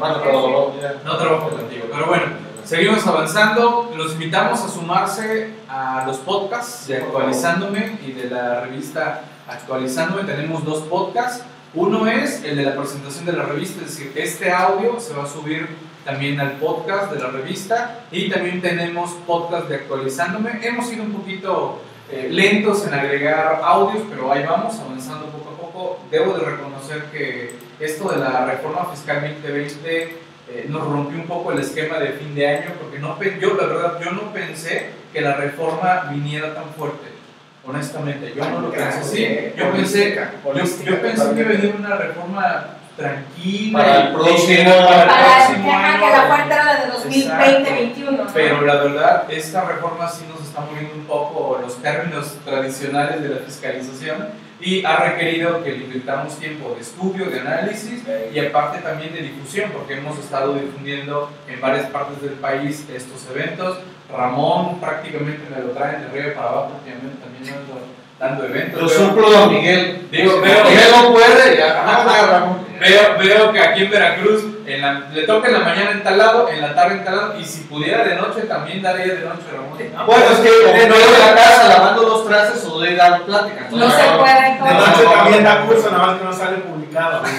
[1.11, 1.85] no, trabajo contigo.
[1.91, 2.23] Pero bueno,
[2.65, 3.91] seguimos avanzando.
[3.95, 10.23] Los invitamos a sumarse a los podcasts de Actualizándome y de la revista Actualizándome.
[10.23, 11.43] Tenemos dos podcasts.
[11.73, 15.23] Uno es el de la presentación de la revista, es decir, este audio se va
[15.23, 15.69] a subir
[16.03, 20.59] también al podcast de la revista y también tenemos podcast de Actualizándome.
[20.63, 25.61] Hemos ido un poquito eh, lentos en agregar audios, pero ahí vamos avanzando poco a
[25.61, 25.99] poco.
[26.11, 31.51] Debo de reconocer que esto de la reforma fiscal 2020 eh, nos rompió un poco
[31.51, 35.21] el esquema de fin de año, porque no, yo la verdad, yo no pensé que
[35.21, 37.07] la reforma viniera tan fuerte.
[37.65, 39.53] Honestamente, yo no lo pensé así.
[39.55, 45.09] Yo pensé, yo, yo pensé que venía una reforma tranquila Para el próximo- para el
[45.09, 45.99] próximo año.
[46.05, 48.11] que la fuente era la de 2020-2021.
[48.11, 48.27] ¿no?
[48.33, 53.29] Pero la verdad, esta reforma sí nos está moviendo un poco los términos tradicionales de
[53.29, 58.79] la fiscalización y ha requerido que le invirtamos tiempo de estudio, de análisis y aparte
[58.79, 63.79] también de difusión, porque hemos estado difundiendo en varias partes del país estos eventos.
[64.15, 67.81] Ramón prácticamente me lo traen de arriba para abajo, últimamente también ando
[68.19, 68.79] dando eventos.
[68.97, 70.07] Veo- suplo Miguel.
[70.11, 71.83] Digo, veo- Miguel no puede, ya.
[72.29, 72.70] Ramón.
[72.81, 76.17] Veo, veo que aquí en Veracruz en la- le toca en la mañana en tal
[76.17, 79.19] lado, en la tarde en tal lado, y si pudiera de noche también daría de
[79.21, 79.77] noche, Ramón.
[80.07, 83.67] Bueno, es que o no de la casa lavando los trastes o de dar plática.
[83.71, 84.73] No se puede De todo.
[84.87, 87.21] noche también da curso, nada más que no sale publicado.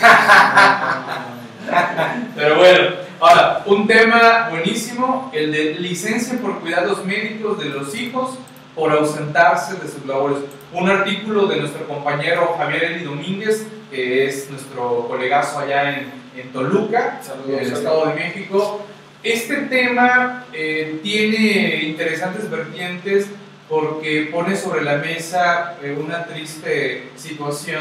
[2.37, 2.89] Pero bueno,
[3.21, 8.39] ahora, un tema buenísimo, el de licencia por cuidados médicos de los hijos
[8.75, 10.39] por ausentarse de sus labores.
[10.73, 16.53] Un artículo de nuestro compañero Javier Eli Domínguez, que es nuestro colegazo allá en, en
[16.53, 18.85] Toluca, en el Estado de México.
[19.23, 23.27] Este tema eh, tiene interesantes vertientes
[23.69, 27.81] porque pone sobre la mesa eh, una triste situación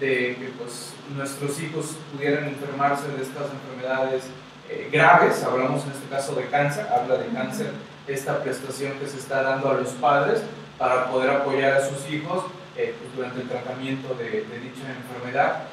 [0.00, 4.24] de que pues, nuestros hijos pudieran enfermarse de estas enfermedades
[4.68, 7.70] eh, graves, hablamos en este caso de cáncer, habla de cáncer,
[8.06, 10.42] esta prestación que se está dando a los padres
[10.78, 12.44] para poder apoyar a sus hijos
[12.76, 15.64] eh, pues, durante el tratamiento de, dicha enfermedad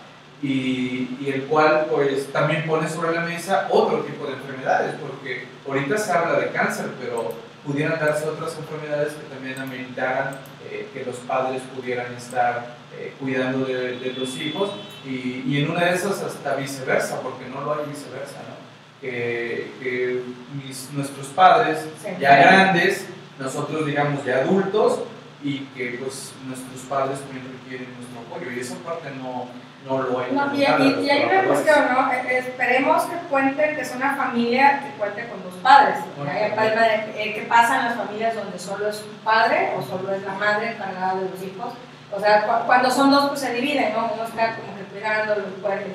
[0.42, 5.98] y, el cual pues también pone sobre la mesa otro tipo de enfermedades, porque ahorita
[5.98, 7.34] se habla de cáncer, pero
[7.66, 10.38] pudieran darse otras enfermedades que también ameritaran
[10.70, 14.72] eh, que los padres pudieran estar eh, cuidando de, de los hijos
[15.06, 18.57] y, y en una de esas hasta viceversa, porque no lo hay viceversa, ¿no?
[19.02, 20.22] Que, que
[20.56, 22.10] mis- nuestros padres Sí.
[22.20, 23.06] ya grandes,
[23.38, 25.02] nosotros digamos ya adultos
[25.44, 29.46] y que pues nuestros padres también requieren nuestro apoyo y esa parte no,
[29.86, 30.32] no lo hay.
[30.32, 32.12] No, y, y- y hay una cuestión, ¿no?
[32.12, 35.98] Eh, Esperemos que cuenten, que sea una familia que cuente con dos padres.
[36.18, 36.32] Bueno.
[36.56, 40.12] Palma de- eh, ¿Qué pasa en las familias donde solo es un padre o solo
[40.12, 41.74] es la madre encargada de los hijos?
[42.12, 44.10] O sea, cu- cuando son dos, pues se dividen, ¿no?
[44.12, 45.36] Uno está como que cuidando,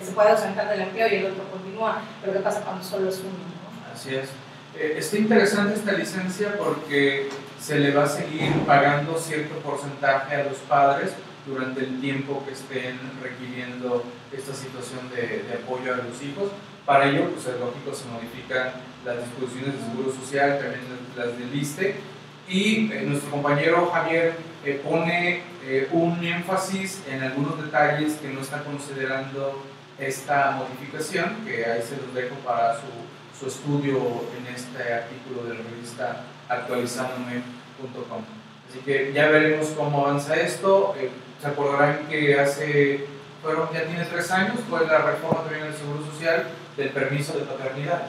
[0.04, 1.42] se puede ausentar del empleo y el otro
[2.20, 3.30] Pero ¿qué pasa cuando solo es uno?
[3.30, 3.94] ¿no?
[3.94, 4.28] Así es.
[4.78, 7.28] eh, está interesante esta licencia porque
[7.60, 11.12] se le va a seguir pagando cierto porcentaje a los padres
[11.46, 16.50] durante el tiempo que estén requiriendo esta situación de, de apoyo a los hijos.
[16.86, 18.72] Para ello, pues es lógico, se modifican
[19.04, 20.80] las disposiciones de Seguro Social, también
[21.16, 21.96] las del ISTE,
[22.48, 28.40] y eh, nuestro compañero Javier eh, pone eh, un énfasis en algunos detalles que no
[28.40, 29.62] está considerando
[30.06, 33.98] esta modificación, que ahí se los dejo para su, su estudio
[34.36, 38.24] en este artículo de la revista actualizándome.com.
[38.68, 40.94] Así que ya veremos cómo avanza esto.
[41.40, 43.06] se acordarán que hace,
[43.42, 46.44] fueron, ya tiene tres años, fue la reforma también del Seguro Social
[46.76, 48.02] del permiso de paternidad,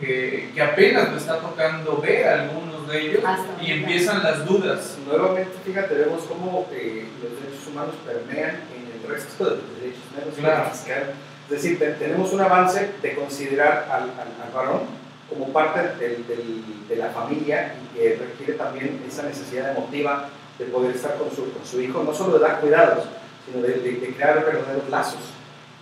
[0.00, 3.24] que, que apenas lo está tocando ver algunos de ellos
[3.62, 4.98] y empiezan las dudas.
[5.06, 8.60] Nuevamente, fíjate, vemos cómo eh, los derechos humanos permean
[9.08, 10.70] resto de los derechos Claro.
[10.70, 11.12] fiscal.
[11.44, 14.80] Es decir, te- tenemos un avance de considerar al, al- al varón
[15.28, 20.64] como parte del- del- de la familia y que requiere también esa necesidad emotiva de
[20.66, 23.04] poder estar con su, con su hijo, no solo de dar cuidados,
[23.46, 25.20] sino de, de- de crear verdaderos lazos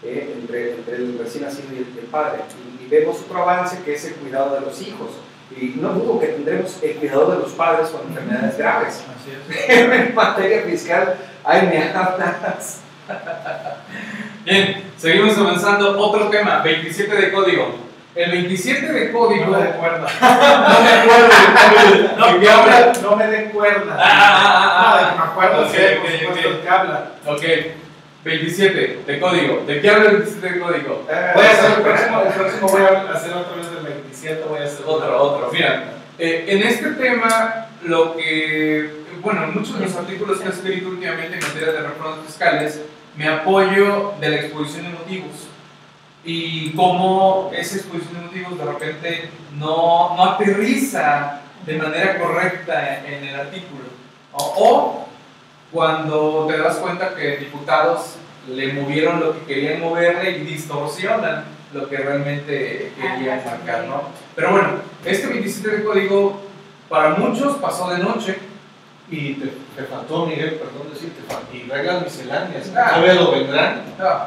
[0.03, 2.41] eh, entre, entre el recién nacido y el, el padre.
[2.81, 5.11] Y, y vemos otro avance que es el cuidado de los hijos.
[5.55, 9.03] Y no dudo que tendremos el cuidado de los padres con enfermedades graves.
[9.15, 9.69] Así es.
[10.09, 12.81] en materia fiscal, ay, me hablas.
[14.44, 15.98] Bien, seguimos avanzando.
[15.98, 17.77] Otro tema, 27 de código.
[18.14, 19.46] El 27 de código.
[19.46, 20.07] No me de cuerda.
[20.20, 22.16] No me acuerdo.
[22.18, 22.92] No, ¿De qué que habla?
[23.03, 23.96] no me den cuerda.
[23.98, 26.55] Ah, ah, ah, No, de que me acuerdo, Ok, sí, por ok, supuesto, ok.
[26.57, 27.07] de que habla.
[27.27, 27.42] Ok,
[28.25, 29.64] 27 de código.
[29.66, 31.07] ¿De qué habla el 27 de código?
[31.35, 34.61] Voy a hacer el próximo, el próximo voy a hacer otra vez del 27, voy
[34.61, 35.51] a hacer Otro, otro.
[35.53, 35.85] Mira,
[36.18, 38.90] eh, en este tema, lo que,
[39.22, 42.81] bueno, en muchos de los artículos que he escrito últimamente en materia de reformas fiscales,
[43.16, 45.48] me apoyo de la exposición de motivos
[46.25, 53.25] y cómo esa exposición de motivos de repente no, no aterriza de manera correcta en
[53.25, 53.85] el artículo.
[54.33, 55.09] O, o
[55.70, 58.16] cuando te das cuenta que diputados
[58.48, 64.03] le movieron lo que querían moverle y distorsionan lo que realmente querían marcar, ¿no?
[64.35, 64.68] Pero bueno,
[65.05, 66.42] este 27 de código
[66.88, 68.37] para muchos pasó de noche.
[69.12, 69.46] Y te,
[69.77, 71.20] te faltó, Miguel, perdón decirte,
[71.53, 72.88] y reglas misceláneas, que Ah.
[72.94, 74.27] todavía lo vendrán Ah,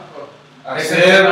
[0.64, 1.26] a hacer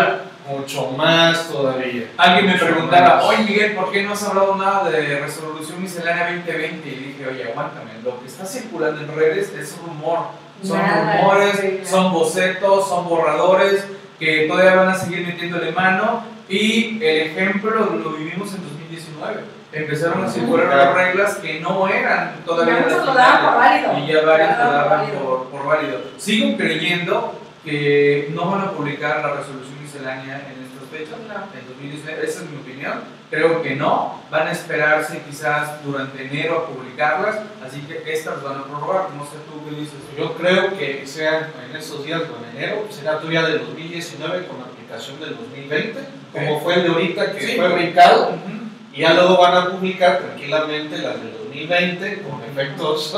[0.49, 2.07] mucho más todavía.
[2.17, 3.25] Alguien me preguntaba, más.
[3.25, 6.89] oye Miguel, ¿por qué no has hablado nada de resolución miscelánea 2020?
[6.89, 10.19] Y dije, oye, aguántame, lo que está circulando en redes es rumor.
[10.63, 13.85] Son Nada, rumores, sí, son bocetos, son borradores
[14.19, 16.23] que todavía van a seguir metiéndole mano.
[16.49, 19.41] Y el ejemplo lo vivimos en 2019.
[19.73, 23.97] Empezaron a circular reglas que no eran todavía Ya las lo daban por válido.
[23.99, 26.01] Y ya varios lo daban por por, válido.
[26.17, 31.59] Sigo creyendo que no van a publicar la resolución miscelánea en estas fechas, No.
[31.59, 33.01] en 2019, esa es mi opinión.
[33.31, 38.59] Creo que no, van a esperarse quizás durante enero a publicarlas, así que estas van
[38.59, 39.95] a prorrogar, no sé tú qué dices.
[40.15, 44.45] Yo creo que sean en estos días o en enero, será tú ya del 2019
[44.45, 45.99] con aplicación del 2020,
[46.31, 47.55] como fue el de ahorita que Sí.
[47.55, 48.62] fue brincado, Ujú.
[48.93, 53.13] Y ya luego van a publicar tranquilamente las del 2020 con efectos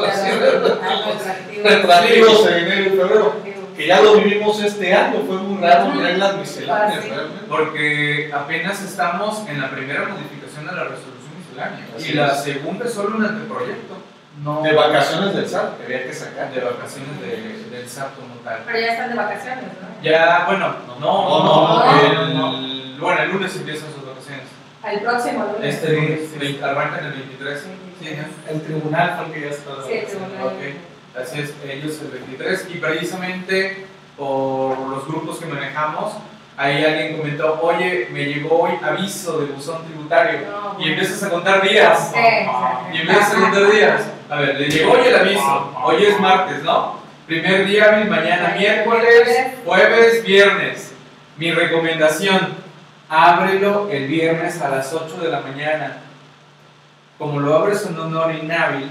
[1.64, 3.36] retroactivos en enero y febrero,
[3.76, 7.44] que ya lo vivimos este año, fue muy raro reglas misceláneas Ah, realmente.
[7.50, 12.44] Porque apenas estamos en la primera modificación de la resolución miscelánea Así y la es.
[12.44, 13.98] segunda es solo un anteproyecto,
[14.44, 16.54] no De vacaciones del SAT, que había que sacar.
[16.54, 18.60] de vacaciones de- del SAT como tal.
[18.66, 20.04] Pero ya están de vacaciones, ¿no?
[20.04, 24.05] Ya, bueno, no, no, No, no, el- bueno, el lunes empiezan sus
[24.86, 25.76] Al próximo lunes.
[25.76, 27.60] Este lunes, veinte- arrancan el 23.
[28.02, 28.10] Sí.
[28.50, 29.72] El tribunal fue el que ya está.
[29.88, 30.46] Sí, el tribunal.
[30.46, 33.86] Ok, así es, ellos el 23 y precisamente
[34.18, 36.14] por los grupos que manejamos,
[36.58, 41.30] ahí alguien comentó, oye, me llegó hoy aviso de buzón tributario No, y empiezas a
[41.30, 42.12] contar días
[42.94, 44.02] y empiezas a contar días.
[44.30, 47.00] A ver, le llegó hoy el aviso, hoy es martes, ¿no?
[47.28, 50.94] Primer día mañana miércoles, jueves, viernes.
[51.38, 52.54] Mi recomendación,
[53.10, 55.98] ábrelo el viernes a las 8 de la mañana.
[57.18, 58.90] Como lo abres en honor inhábil,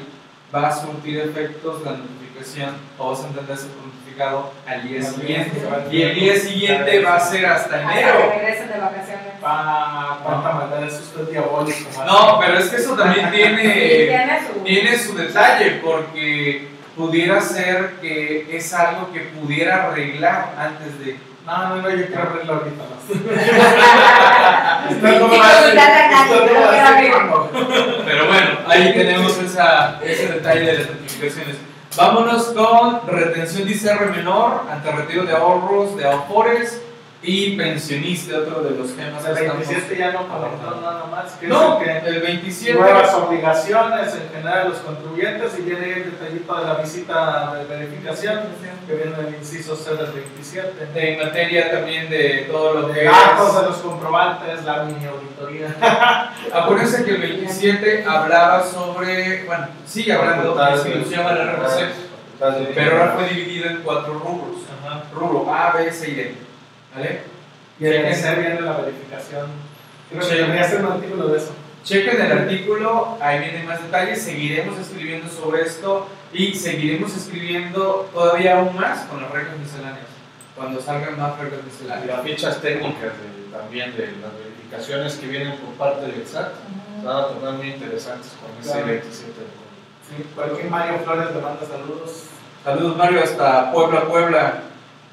[0.55, 5.62] va a surtir efectos la notificación o vas a entenderse por notificado al día siguiente.
[5.90, 8.31] Y el día siguiente va a ser hasta enero.
[8.31, 9.24] regresen de vacaciones.
[9.42, 10.18] Ah,
[10.87, 12.05] eso usted diabólico.
[12.07, 14.61] No, pero es que eso también tiene, tiene su...
[14.61, 21.16] tiene su detalle porque pudiera ser que es algo que pudiera arreglar antes de...
[21.47, 22.84] No, no, no, yo quiero abrirlo ahorita.
[22.84, 23.05] más.
[25.03, 25.28] No no
[27.26, 27.51] no.
[28.07, 31.57] Pero bueno, ahí tenemos esa, ese detalle de las notificaciones.
[31.97, 36.80] Vámonos con retención de ICR menor ante retiro de ahorros de Afores
[37.27, 41.33] y pensionista, otro de los temas que El estamos 27 ya no comentó nada más.
[41.33, 42.79] Que No, es el que el 27.
[42.79, 47.64] nuevas obligaciones en general de los contribuyentes y viene el detallito de la visita de
[47.64, 48.41] verificación
[48.87, 50.89] que viene en el inciso C del 27.
[50.95, 55.75] En materia también de todo lo que datos de los comprobantes, la mini auditoría.
[56.53, 62.99] Acuérdense que el 27 hablaba sobre, bueno, sigue hablando de distribución a la RFC, pero
[63.01, 64.62] ahora fue dividido en cuatro rubros.
[65.14, 66.43] Rubro A, B, C y D.
[66.95, 67.20] ¿Vale?
[67.80, 69.47] Y el Chequen, C viene la verificación.
[70.11, 70.34] Creo que Sí.
[70.36, 71.53] debería ser un artículo de eso.
[71.84, 78.59] chequen el artículo, ahí vienen más detalles, seguiremos escribiendo sobre esto y seguiremos escribiendo todavía
[78.59, 80.07] aún más con las reglas misceláneas,
[80.57, 82.07] cuando salgan más reglas Y misceláneas.
[82.07, 86.53] las fichas técnicas de- también de las verificaciones que vienen por parte del SAT
[87.05, 88.86] van a tornar muy interesantes con ese Claro.
[88.86, 89.64] 27 de junio.
[90.09, 92.22] Sí, por aquí Mario Flores le manda saludos.
[92.64, 94.55] Saludos Mario hasta Puebla, Puebla,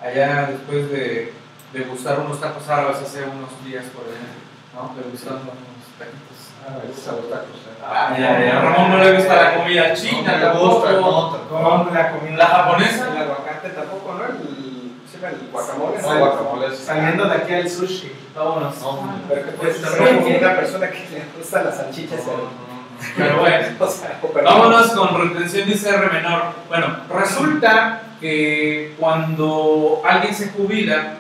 [0.02, 1.34] allá después de,
[1.74, 4.36] de gustar unos tacos árabes hace unos días por allá,
[4.76, 4.94] ¿no?
[5.02, 6.40] Degustando unos taquitos.
[6.68, 7.58] Ah, esos a los tacos.
[7.66, 7.82] eh.
[7.84, 8.60] Ah, ya, ya.
[8.60, 11.38] A Ramón no le gusta la comida china, No gusta, tampoco.
[11.38, 11.94] tampoco.
[11.94, 13.08] La comida La japonesa.
[13.16, 14.26] El aguacate tampoco, ¿no?
[14.26, 16.02] El, ¿sí era el guacamole.
[16.02, 18.12] No, guacamole Saliendo de aquí al sushi.
[18.36, 18.80] Vámonos.
[18.82, 22.20] No, Pero que puedes estar como una persona que le gustan las salchichas.
[23.18, 23.68] Pero bueno.
[23.80, 24.54] O sea, o perdón.
[24.60, 26.44] Vámonos con retención de ICR menor.
[26.70, 31.16] Bueno, resulta que cuando alguien se jubila,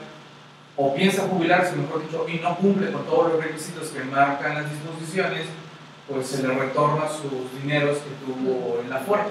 [0.83, 4.71] o piensa jubilarse, mejor dicho, y no cumple con todos los requisitos que marcan las
[4.71, 5.45] disposiciones,
[6.09, 9.29] pues se le retorna sus dineros que tuvo en la fuerza.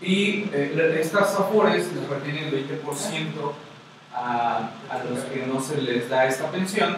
[0.00, 2.84] Y eh, estas afores les retienen el 20%
[4.14, 6.96] a, a los que no se les da esta pensión.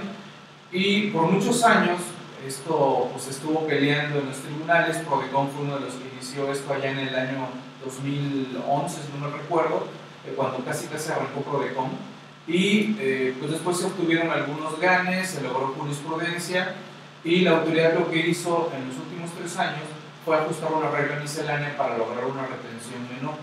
[0.71, 2.01] Y por muchos años
[2.47, 6.73] esto pues estuvo peleando en los tribunales, Prodecon fue uno de los que inició esto
[6.73, 7.49] allá en el año
[7.85, 9.85] 2011, si no me recuerdo,
[10.27, 12.20] eh, cuando casi casi arrancó Prodecon.
[12.51, 16.75] Y eh, pues después se obtuvieron algunos ganes, se logró jurisprudencia
[17.23, 19.85] y la autoridad lo que hizo en los últimos tres años
[20.25, 23.35] fue ajustar una regla miscelánea para lograr una retención menor.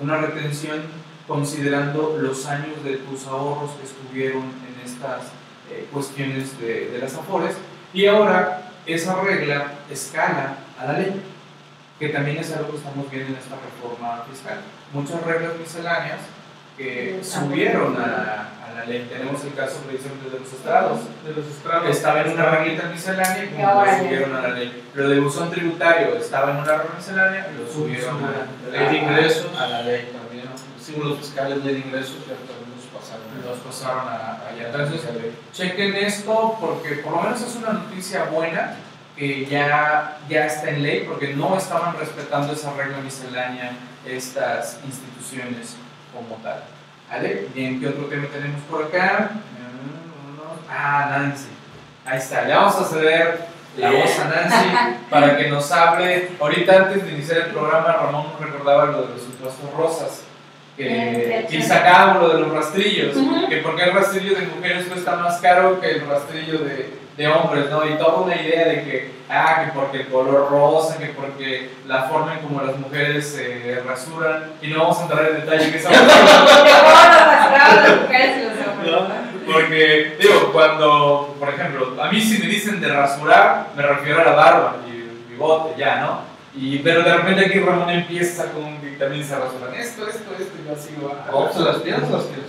[0.00, 0.80] Una retención
[1.28, 5.24] considerando los años de tus ahorros que estuvieron en estas
[5.70, 7.56] eh, cuestiones de, de las afores
[7.92, 11.22] y ahora esa regla escala a la ley,
[11.98, 14.60] que también es algo que estamos viendo en esta reforma fiscal.
[14.94, 16.20] Muchas reglas misceláneas
[16.80, 19.06] que subieron a, a la ley.
[19.12, 21.00] Tenemos el caso precisamente de los estrados.
[21.24, 21.90] De los estrados.
[21.90, 23.98] Estaba en una reglita miscelánea y lo ya.
[23.98, 24.82] subieron a la ley.
[24.94, 28.30] Lo del buzón tributario estaba en una regla miscelánea y lo subieron a
[28.72, 29.46] la Ley de ingresos.
[29.58, 30.48] A la ley también.
[30.80, 33.24] Símbolos fiscales, ley de ingresos, ya también pasaron.
[33.46, 34.66] Los pasaron a- allá.
[34.66, 35.00] Entonces,
[35.52, 38.74] chequen esto porque por lo menos es una noticia buena
[39.16, 43.72] que ya, ya está en ley porque no estaban respetando esa regla miscelánea
[44.06, 45.76] estas instituciones
[46.12, 46.62] como tal.
[47.10, 47.48] ¿Vale?
[47.54, 49.30] Bien, ¿qué otro tema tenemos por acá?
[50.70, 51.48] Ah, Nancy.
[52.04, 53.46] Ahí está, le vamos a ceder
[53.76, 54.68] la voz a Nancy
[55.10, 56.30] para que nos hable.
[56.40, 60.22] Ahorita antes de iniciar el programa, Ramón nos recordaba lo de los impuestos rosas.
[60.76, 63.14] Que, y sacábamos lo de los rastrillos,
[63.50, 67.70] que porque el rastrillo de mujeres cuesta más caro que el rastrillo de, de hombres,
[67.70, 67.86] ¿no?
[67.86, 72.04] Y toda una idea de que, ah, que porque el color rosa, que porque la
[72.04, 75.78] forma en como las mujeres se rasuran, y no vamos a entrar en detalle que
[75.78, 76.02] esa las
[78.02, 79.30] mujeres y los hombres, ¿no?
[79.50, 84.24] porque, digo, cuando, por ejemplo, a mí si me dicen de rasurar, me refiero a
[84.24, 86.30] la barba y el bigote, ya, ¿no?
[86.54, 90.52] Y, pero de repente aquí Ramón empieza con que también se rasuran esto, esto, esto,
[90.62, 92.40] y yo así, ah, O sea, las piernas las que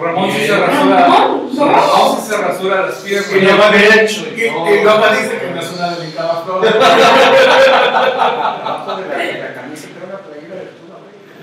[0.00, 1.66] Ramón sí se rasura, No, no.
[1.66, 3.32] Ramón sí se rasura las piernas.
[3.32, 4.26] Y luego derecho.
[4.36, 6.66] Y, luego dice que no es una delicada flor.
[8.20, 9.06] Abajo de
[9.38, 10.74] la, camisa que era una playera de Reyes.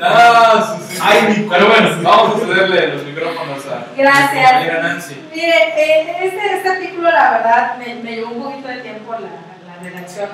[0.02, 1.02] Ah, sí, sí.
[1.02, 4.84] Ay, mi Pero bueno, vamos a cederle los micrófonos a Gracias.
[4.84, 5.16] Nancy.
[5.34, 9.20] Mire, eh, este, este artículo, la verdad, me, me llevó un poquito de tiempo la,
[9.20, 10.30] la redacción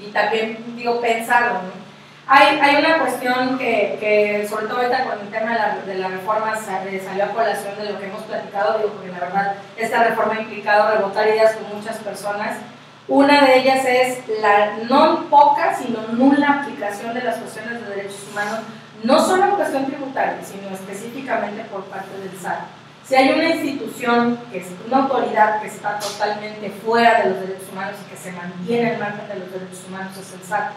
[0.00, 1.54] y también, digo, pensarlo.
[1.54, 1.87] ¿no?
[2.30, 5.94] Hay, hay una cuestión que, que, sobre todo ahorita con el tema de la, de
[5.94, 6.52] la reforma,
[6.86, 10.34] eh, salió a colación de lo que hemos platicado, digo, porque la verdad, esta reforma
[10.34, 12.58] ha implicado rebotar ideas con muchas personas.
[13.08, 18.26] Una de ellas es la no poca, sino nula aplicación de las cuestiones de derechos
[18.30, 18.58] humanos,
[19.04, 22.60] no solo en cuestión tributaria, sino específicamente por parte del SAT.
[23.06, 27.70] Si hay una institución, que es una autoridad que está totalmente fuera de los derechos
[27.72, 30.72] humanos y que se mantiene al margen de los derechos humanos, es el SAT.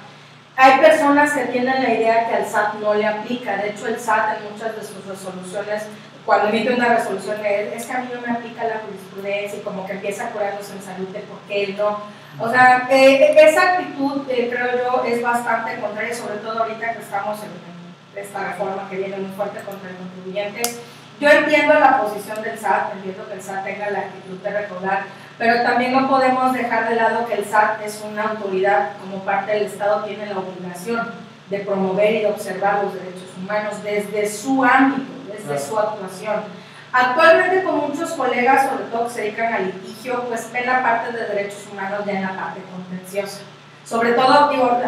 [0.58, 3.58] Hay personas que tienen la idea que al SAT no le aplica.
[3.58, 5.84] De hecho, el SAT en muchas de sus resoluciones,
[6.26, 9.86] cuando emite una resolución, es que a mí no me aplica la jurisprudencia y como
[9.88, 12.00] que empieza a curarnos en salud de por qué no.
[12.40, 17.00] O sea, eh, esa actitud, eh, creo yo, es bastante contraria, sobre todo ahorita que
[17.02, 20.62] estamos en, en esta reforma que viene muy fuerte contra el contribuyente.
[21.20, 25.04] Yo entiendo la posición del SAT, entiendo que el SAT tenga la actitud de recordar,
[25.42, 29.54] pero también no podemos dejar de lado que el SAT es una autoridad, como parte
[29.54, 31.10] del Estado tiene la obligación
[31.50, 36.44] de promover y de observar los derechos humanos desde su ámbito, desde su actuación.
[36.94, 41.12] Actualmente con muchos colegas, sobre todo que se dedican al litigio, pues ven la parte
[41.12, 43.40] de derechos humanos ya en la parte contenciosa.
[43.84, 44.80] Sobre todo, digo,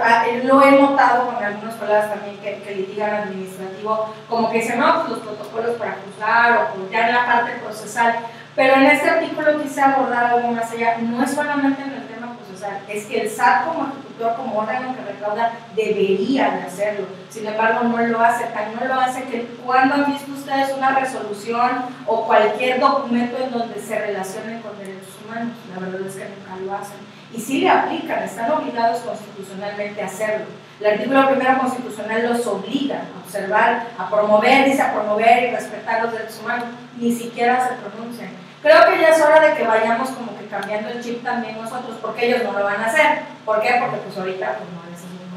[0.43, 4.99] lo he notado con algunos colegas también que, que litigan administrativo, como que dicen, no,
[4.99, 8.19] pues los protocolos para juzgar o ya en la parte procesal.
[8.55, 12.35] Pero en este artículo quise abordar algo más allá, no es solamente en el tema
[12.35, 17.07] procesal, es que el SAT como ejecutor, como órgano que recauda, debería de hacerlo.
[17.29, 20.99] Sin embargo, no lo hace, tan no lo hace que cuando han visto ustedes una
[20.99, 26.29] resolución o cualquier documento en donde se relacionen con derechos humanos, la verdad es que
[26.29, 30.45] nunca lo hacen y sí le aplican, están obligados constitucionalmente a hacerlo.
[30.79, 36.03] El artículo primero constitucional los obliga a observar, a promover, dice a promover y respetar
[36.03, 36.65] los derechos humanos,
[36.97, 38.42] ni siquiera se pronuncian.
[38.63, 41.97] Creo que ya es hora de que vayamos como que cambiando el chip también nosotros,
[42.01, 43.19] porque ellos no lo van a hacer.
[43.45, 43.75] ¿Por qué?
[43.79, 44.83] Porque pues ahorita pues, no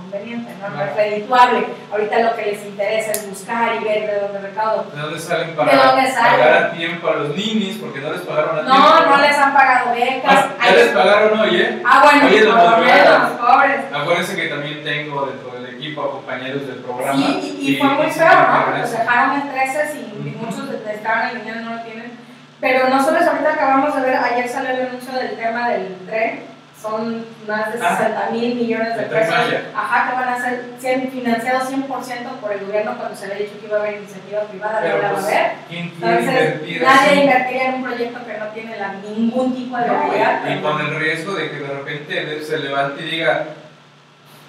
[0.06, 0.68] conveniente, ¿no?
[0.68, 1.66] no es redituable.
[1.90, 4.86] Ahorita lo que les interesa es buscar y ver de dónde recaudo.
[4.94, 6.40] ¿De dónde salen para ¿De dónde salen?
[6.40, 7.78] pagar a tiempo a los ninis?
[7.78, 8.78] Porque no les pagaron a tiempo.
[8.78, 10.46] No, no les han pagado becas.
[10.60, 11.82] Ah, ya les pagaron hoy, ¿eh?
[11.84, 13.80] Ah, bueno, por lo menos, pobres.
[13.92, 17.16] Acuérdense que también tengo dentro del equipo a compañeros del programa.
[17.16, 18.78] Sí, y, y fue muy feo, ¿no?
[18.78, 22.05] Los dejaron en 13 y muchos estaban en línea no lo tienen.
[22.60, 26.56] Pero no solo ahorita acabamos de ver, ayer salió el anuncio del tema del tren
[26.80, 29.34] son más de 60 mil millones de pesos
[29.74, 31.86] ajá, que van a ser financiados 100%
[32.40, 34.86] por el gobierno cuando se le ha dicho que iba a haber iniciativa privada, no
[34.86, 35.52] la va a pues, haber.
[35.70, 40.40] Entonces, nadie invertiría en un proyecto que no tiene la, ningún tipo de realidad.
[40.48, 43.46] y, con el riesgo de que de repente se levante y diga,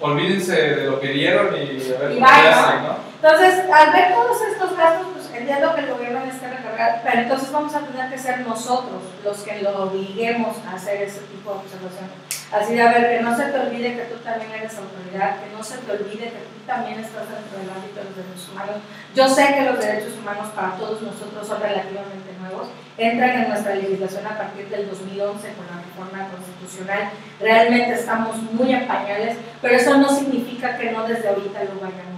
[0.00, 3.08] olvídense de lo que dieron y a ver qué hacen, ¿no?
[3.20, 5.06] Entonces, al ver todos estos gastos,
[5.38, 9.02] pues entiendo que el gobierno necesita recargar, pero entonces vamos a tener que ser nosotros
[9.24, 12.18] los que lo obliguemos a hacer ese tipo de observaciones.
[12.50, 15.52] Así de, a ver, que no se te olvide que tú también eres autoridad, que
[15.54, 18.76] no se te olvide que tú también estás dentro del ámbito de los derechos humanos.
[19.14, 23.74] Yo sé que los derechos humanos para todos nosotros son relativamente nuevos, entran en nuestra
[23.76, 27.10] legislación a partir del 2011 con la reforma constitucional.
[27.38, 32.17] Realmente estamos muy a pañales, pero eso no significa que no desde ahorita lo vayamos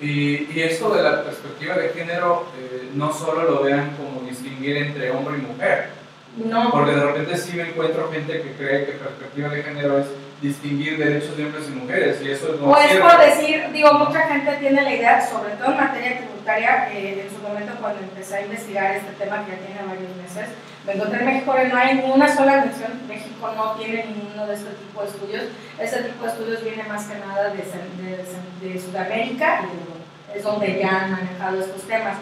[0.00, 4.76] y, y, esto de la perspectiva de género, eh, no solo lo vean como distinguir
[4.78, 5.90] entre hombre y mujer.
[6.36, 6.70] No.
[6.70, 10.06] Porque de repente sí me encuentro gente que cree que perspectiva de género es
[10.40, 14.20] distinguir derechos de hombres y mujeres, y eso no o es por decir, digo, mucha
[14.22, 18.36] gente tiene la idea, sobre todo en materia tributaria, eh, en su momento cuando empecé
[18.36, 20.48] a investigar este tema que ya tiene varios meses,
[20.86, 24.70] me encontré en México no hay una sola mención, México no tiene ninguno de este
[24.70, 25.44] tipo de estudios,
[25.78, 30.78] este tipo de estudios viene más que nada de, de, de Sudamérica y es donde
[30.80, 32.16] ya han manejado estos temas.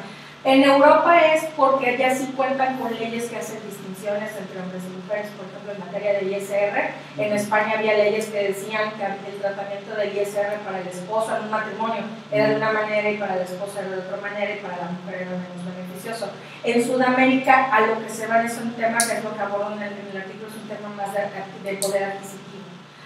[0.44, 3.58] En Europa es porque ya sí cuentan con leyes que hacen
[3.98, 6.76] distinciones entre hombres y mujeres, por ejemplo en materia de ISR.
[7.18, 11.42] En España había leyes que decían que el tratamiento del ISR para el esposo en
[11.44, 14.58] un matrimonio era de una manera y para el esposo era de otra manera y
[14.58, 16.30] para la mujer era menos beneficioso.
[16.62, 19.74] En Sudamérica a lo que se van es un tema que es lo que abordo
[19.74, 22.46] en el, artículo, es un tema más de, de poder adquisitivo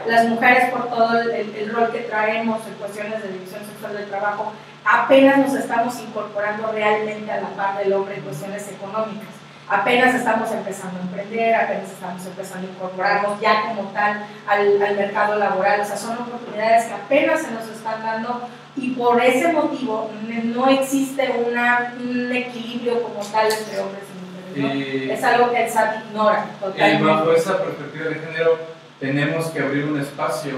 [0.07, 4.09] las mujeres por todo el, el, rol que traemos en cuestiones de división sexual del
[4.09, 4.53] trabajo,
[4.84, 9.41] apenas nos estamos incorporando realmente a la par del hombre en cuestiones económicas.
[9.68, 14.96] Apenas estamos empezando a emprender, apenas estamos empezando a incorporarnos ya como tal al, al
[14.96, 15.80] mercado laboral.
[15.80, 20.10] O sea, son oportunidades que apenas se nos están dando y por ese motivo
[20.44, 24.04] no existe una, un equilibrio como tal entre hombres
[24.54, 25.18] y mujeres.
[25.18, 27.02] es algo que el SAT ignora totalmente.
[27.02, 28.58] Y bajo esa perspectiva de género,
[28.98, 30.56] tenemos que abrir un espacio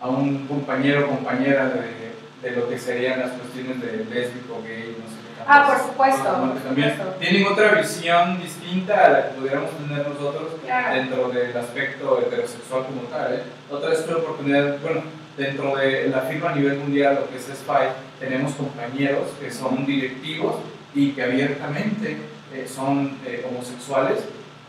[0.00, 2.02] a un compañero o compañera de
[2.42, 5.21] de lo que serían las cuestiones de lésbico, gay, no sé.
[5.46, 6.58] Ah, por supuesto.
[6.64, 10.52] también tienen otra visión distinta a la que pudiéramos tener nosotros
[10.92, 13.34] dentro del aspecto heterosexual como tal.
[13.34, 13.42] ¿eh?
[13.70, 15.02] Otra es una oportunidad, bueno,
[15.36, 17.88] dentro de la firma a nivel mundial, lo que es SPY,
[18.20, 20.56] tenemos compañeros que son directivos
[20.94, 22.18] y que abiertamente
[22.52, 24.20] eh, son eh, homosexuales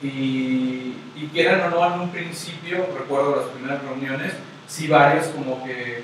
[0.02, 4.34] y, y quieran o no en un principio, recuerdo las primeras reuniones,
[4.68, 6.04] sí varios como que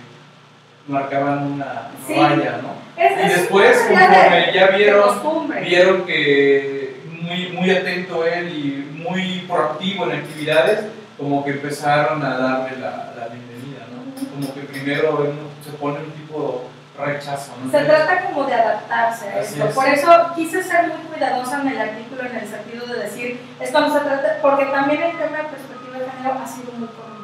[0.89, 2.79] marcaban una raya, ¿no?
[2.97, 5.21] y después, conforme ya vieron,
[5.63, 10.85] vieron que muy, muy atento él y muy proactivo en actividades,
[11.17, 14.29] como que empezaron a darle la, la bienvenida, ¿no?
[14.31, 15.33] Como que primero
[15.63, 17.51] se pone un tipo rechazo.
[17.63, 17.71] ¿no?
[17.71, 19.69] Se trata como de adaptarse a esto.
[19.69, 23.79] Por eso quise ser muy cuidadosa en el artículo en el sentido de decir, esto
[23.79, 27.18] no se trata, porque también el tema de perspectiva de género ha sido muy corrompido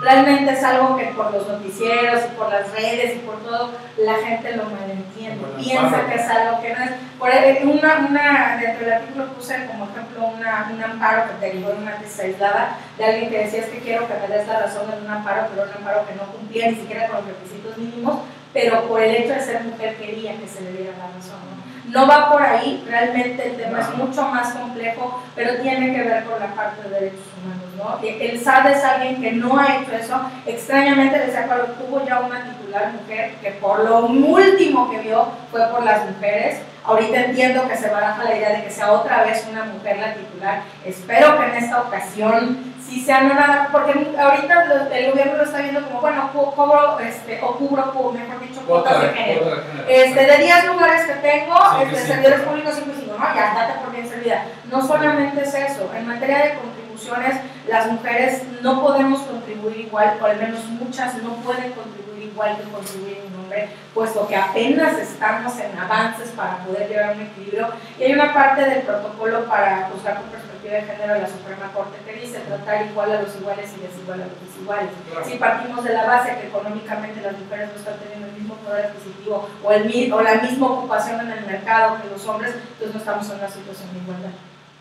[0.00, 4.14] realmente es algo que por los noticieros y por las redes y por todo, la
[4.14, 6.90] gente lo malentiende, Bueno, piensa que es algo que no es.
[7.18, 11.70] Por ahí, una, una, dentro del artículo puse como ejemplo una, un amparo que derivó
[11.70, 14.60] de una tesis aislada de alguien que decía es que quiero que me des la
[14.60, 17.76] razón en un amparo, pero un amparo que no cumplía ni siquiera con los requisitos
[17.76, 18.20] mínimos,
[18.52, 21.40] pero por el hecho de ser mujer quería que se le diera la razón.
[21.44, 21.59] ¿no?
[21.90, 26.24] No va por ahí, realmente el tema es mucho más complejo, pero tiene que ver
[26.24, 27.64] con la parte de derechos humanos.
[27.76, 28.08] ¿no?
[28.08, 30.20] El SAD es alguien que no ha hecho eso.
[30.46, 35.66] Extrañamente, decía Pablo, tuvo ya una titular mujer que por lo último que vio fue
[35.66, 36.60] por las mujeres.
[36.84, 40.14] Ahorita entiendo que se baraja la idea de que sea otra vez una mujer la
[40.14, 40.62] titular.
[40.84, 45.44] Espero que en esta ocasión sí sea no nada, porque ahorita lo- el gobierno lo
[45.44, 49.14] está viendo como, bueno, co- cobro este, o cubro, cu- mejor dicho, cuotas Cuota de
[49.14, 49.62] género.
[49.88, 52.08] Este, de 10 lugares que tengo, Sí, este, sí, sí.
[52.08, 53.34] servidores públicos 5 y 5, ¿no?
[53.34, 54.44] Ya, date por bien servida.
[54.70, 60.26] No solamente es eso, en materia de contribuciones, las mujeres no podemos contribuir igual, o
[60.26, 63.18] al menos muchas no pueden contribuir igual que contribuir
[63.50, 67.68] hombre, puesto que apenas estamos en avances para poder llegar a un equilibrio.
[67.98, 71.72] Y hay una parte del protocolo para juzgar con perspectiva de género de la Suprema
[71.74, 74.90] Corte que dice tratar igual a los iguales y desigual a los desiguales.
[75.10, 75.26] Claro.
[75.26, 78.86] Si partimos de la base que económicamente las mujeres no están teniendo el mismo poder
[78.86, 83.00] adquisitivo o, el, o la misma ocupación en el mercado que los hombres, entonces no
[83.00, 84.30] estamos en una situación de igualdad.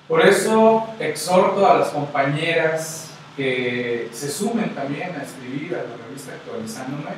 [0.08, 6.34] Por eso exhorto a las compañeras que se sumen también a escribir a la revista
[6.34, 7.12] Actualizándome,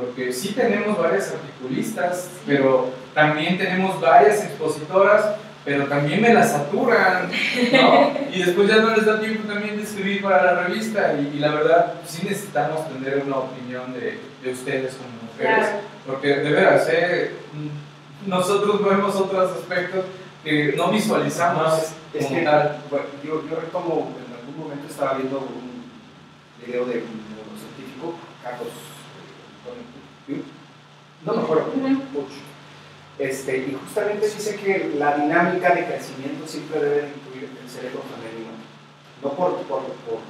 [0.00, 7.30] porque sí tenemos varias articulistas, pero también tenemos varias expositoras, pero también me las saturan,
[7.72, 8.12] ¿no?
[8.32, 11.38] Y después ya no les da tiempo también de escribir para la revista, y, y
[11.40, 15.66] la verdad sí necesitamos tener una opinión de, de ustedes como mujeres.
[15.68, 15.78] Claro.
[16.06, 17.32] Porque de veras, ¿eh?
[18.26, 20.04] nosotros vemos otros aspectos
[20.42, 22.78] que no visualizamos Es que tal.
[22.88, 25.84] bueno, yo, yo retomo, en algún momento estaba viendo un
[26.64, 28.68] video de un neurocientífico, Carlos,
[30.28, 30.42] Puig,
[31.24, 32.00] no me acuerdo, Ujú.
[32.12, 32.26] Puig.
[33.18, 38.02] este, y justamente dice que la dinámica de crecimiento siempre debe de incluir el cerebro
[38.14, 38.52] femenino,
[39.22, 40.20] no por, por, por,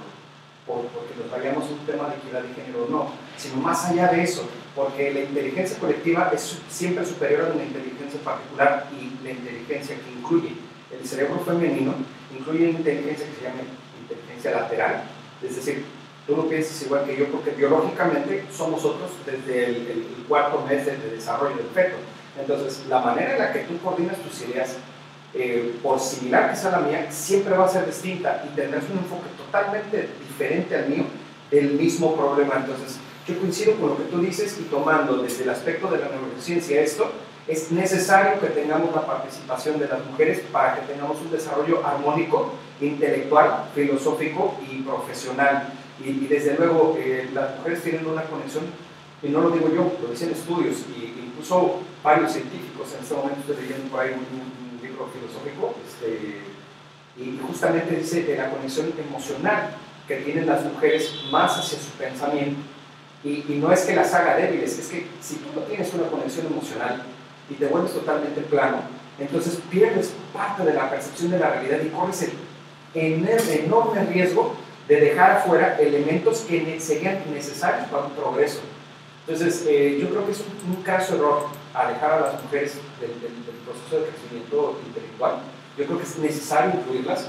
[0.66, 4.08] por- porque nos vayamos a un tema de equidad de género, no, sino más allá
[4.08, 9.32] de eso, porque la inteligencia colectiva es siempre superior a una inteligencia particular y la
[9.32, 10.52] inteligencia que incluye
[10.92, 11.94] el cerebro femenino
[12.34, 13.60] incluye una inteligencia que se llama
[14.00, 15.04] inteligencia lateral,
[15.42, 15.84] es decir,
[16.28, 20.84] tú no piensas igual que yo porque biológicamente somos otros desde el, el- cuarto mes
[20.84, 21.96] de, de desarrollo del feto.
[22.38, 24.76] Entonces, la manera en la que tú coordinas tus ideas,
[25.32, 28.98] eh, por similar que sea la mía, siempre va a ser distinta y tendrás un
[28.98, 31.04] enfoque totalmente diferente al mío
[31.50, 32.56] del mismo problema.
[32.58, 36.08] Entonces, yo coincido con lo que tú dices y tomando desde el aspecto de la
[36.10, 37.10] neurociencia esto,
[37.46, 42.52] es necesario que tengamos la participación de las mujeres para que tengamos un desarrollo armónico,
[42.82, 45.72] intelectual, filosófico y profesional.
[46.04, 48.64] Y, y desde luego, eh, las mujeres tienen una conexión,
[49.22, 53.40] y no lo digo yo, lo dicen estudios, y incluso varios científicos en este momento
[53.40, 56.38] estoy leyendo por ahí un, un- libro filosófico, este,
[57.20, 59.70] y justamente dice de la conexión emocional
[60.06, 62.60] que tienen las mujeres más hacia su pensamiento.
[63.24, 66.04] Y, y no es que las haga débiles, es que si tú no tienes una
[66.06, 67.02] conexión emocional
[67.50, 68.82] y te vuelves totalmente plano,
[69.18, 72.28] entonces pierdes parte de la percepción de la realidad y corres
[72.94, 73.28] el
[73.64, 74.54] enorme riesgo
[74.88, 78.60] de dejar afuera elementos que serían necesarios para un progreso.
[79.26, 83.10] Entonces, eh, yo creo que es un, un caso error alejar a las mujeres del,
[83.20, 85.34] del- del proceso de crecimiento intelectual.
[85.76, 87.28] Yo creo que es necesario incluirlas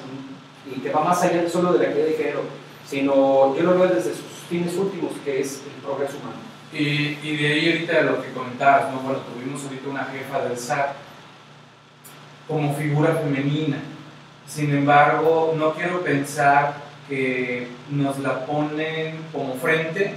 [0.66, 2.41] y que va más allá solo de la equidad de género,
[2.88, 6.38] sino yo lo veo desde sus fines últimos, que es el progreso humano.
[6.72, 8.99] Y, y de ahí ahorita lo que comentabas, ¿no?
[9.01, 10.91] Bueno, tuvimos ahorita una jefa del SAT
[12.47, 13.78] como figura femenina.
[14.47, 16.76] Sin embargo, no quiero pensar
[17.10, 20.14] que nos la ponen como frente,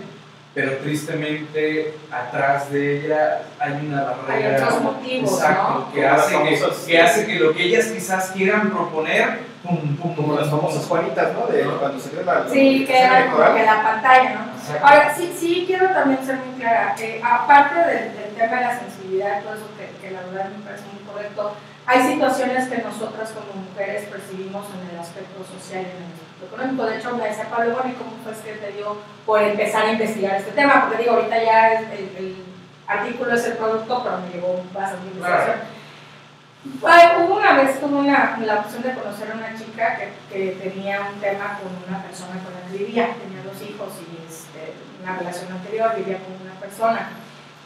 [0.54, 4.66] pero tristemente atrás de ella hay una Hay barrera.
[4.66, 5.92] otros motivos, Exacto, ¿no?
[5.92, 10.14] que, hace que, famosas- que hace que lo que ellas quizás quieran proponer, pum, pum,
[10.14, 11.46] Como las famosas Juanitas, ¿no?
[11.46, 14.52] De cuando se dio la, Sí, que era como que la pantalla, ¿no?
[14.60, 14.86] Exacto.
[14.86, 18.78] Ahora, sí, sí quiero también ser muy clara, eh, aparte del, del tema de la
[18.78, 21.54] sensibilidad, todo eso que, que la verdad me parece muy correcto,
[21.86, 26.14] hay situaciones que nosotras como mujeres percibimos en el aspecto social y en el
[26.46, 26.86] económico.
[26.86, 29.92] De hecho, me decía Pablo, bueno, ¿y cómo fue que te dio por empezar a
[29.92, 30.86] investigar este tema?
[30.86, 32.44] Porque digo, ahorita ya el, el
[32.86, 35.56] artículo es el producto, pero me llevó bastante investigación.
[36.86, 40.52] Ay, hubo una vez tuve una, la opción de conocer a una chica que, que
[40.62, 44.74] tenía un tema con una persona con la que vivía, tenía dos hijos y este,
[45.02, 47.10] una relación anterior, vivía con una persona.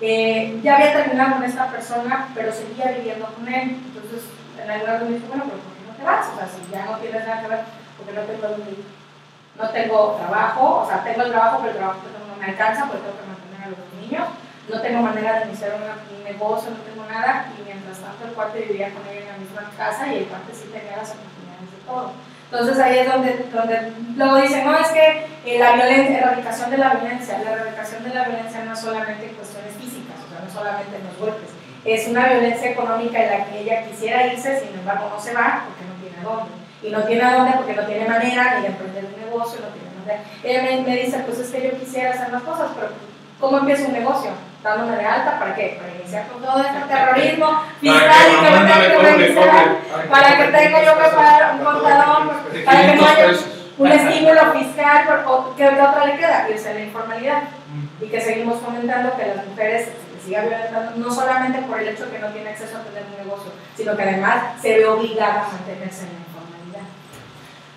[0.01, 3.77] Eh, ya había terminado con esta persona, pero seguía viviendo con él.
[3.85, 4.29] Entonces,
[4.63, 6.27] en algún momento me dijo, bueno, pero ¿por qué no te vas?
[6.33, 7.61] O sea, si ya no tienes nada que ver,
[7.97, 8.85] ¿por qué no te vas a vivir?
[9.59, 12.87] no tengo trabajo, o sea, tengo el trabajo, pero el trabajo tengo no me alcanza
[12.87, 14.27] porque tengo que mantener a los niños,
[14.69, 18.61] no tengo manera de iniciar un negocio, no tengo nada, y mientras tanto el cuate
[18.61, 21.81] vivía con ella en la misma casa y el cuate sí tenía las oportunidades de
[21.87, 22.13] todo.
[22.47, 26.79] Entonces ahí es donde, donde luego dicen, no, es que eh, la violencia, erradicación de
[26.79, 30.45] la violencia, la erradicación de la violencia no es solamente en cuestiones físicas, o sea,
[30.47, 31.51] no solamente en los golpes,
[31.85, 35.65] es una violencia económica en la que ella quisiera irse, sin embargo no se va
[35.67, 36.66] porque no tiene dónde.
[36.83, 39.69] Y no tiene a dónde porque no tiene manera ni de emprender un negocio, no
[39.69, 40.23] tiene manera.
[40.43, 42.89] Ella me, me dice, pues es que yo quisiera hacer más cosas, pero
[43.41, 44.31] ¿cómo empiezo un negocio?
[44.63, 45.79] Dándome de alta, ¿para qué?
[45.81, 50.85] Para iniciar con todo este terrorismo fiscal y que me tenga que para que tenga
[50.85, 52.33] yo que pagar un contador,
[52.65, 55.25] para que no 500 haya un estímulo fiscal,
[55.57, 56.49] ¿qué otra le queda?
[56.51, 57.43] Irse a la informalidad
[58.01, 61.89] y que seguimos fomentando que las mujeres se les siga violentando, no solamente por el
[61.89, 65.45] hecho que no tiene acceso a tener un negocio, sino que además se ve obligada
[65.45, 66.26] a mantenerse en informalidad.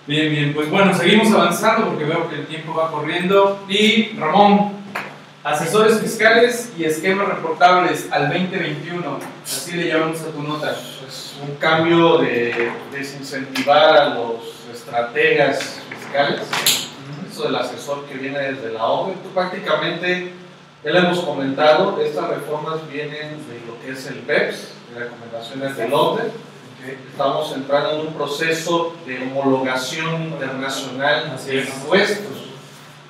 [0.08, 3.64] Bien, bien, pues bueno, seguimos avanzando porque veo que el tiempo va corriendo.
[3.70, 4.72] Y Ramón,
[5.44, 10.72] asesores fiscales y esquemas reportables al 2021, así le llamamos a tu nota.
[11.08, 16.42] Es un cambio de desincentivar a los estrategas fiscales.
[17.32, 20.34] Eso del asesor que viene desde la tú prácticamente,
[20.84, 25.78] ya lo hemos comentado, estas reformas vienen de lo que es el BEPS, de recomendaciones
[25.78, 26.49] del OCDE.
[26.88, 31.68] Estamos entrando en un proceso de homologación internacional de es.
[31.68, 32.38] impuestos.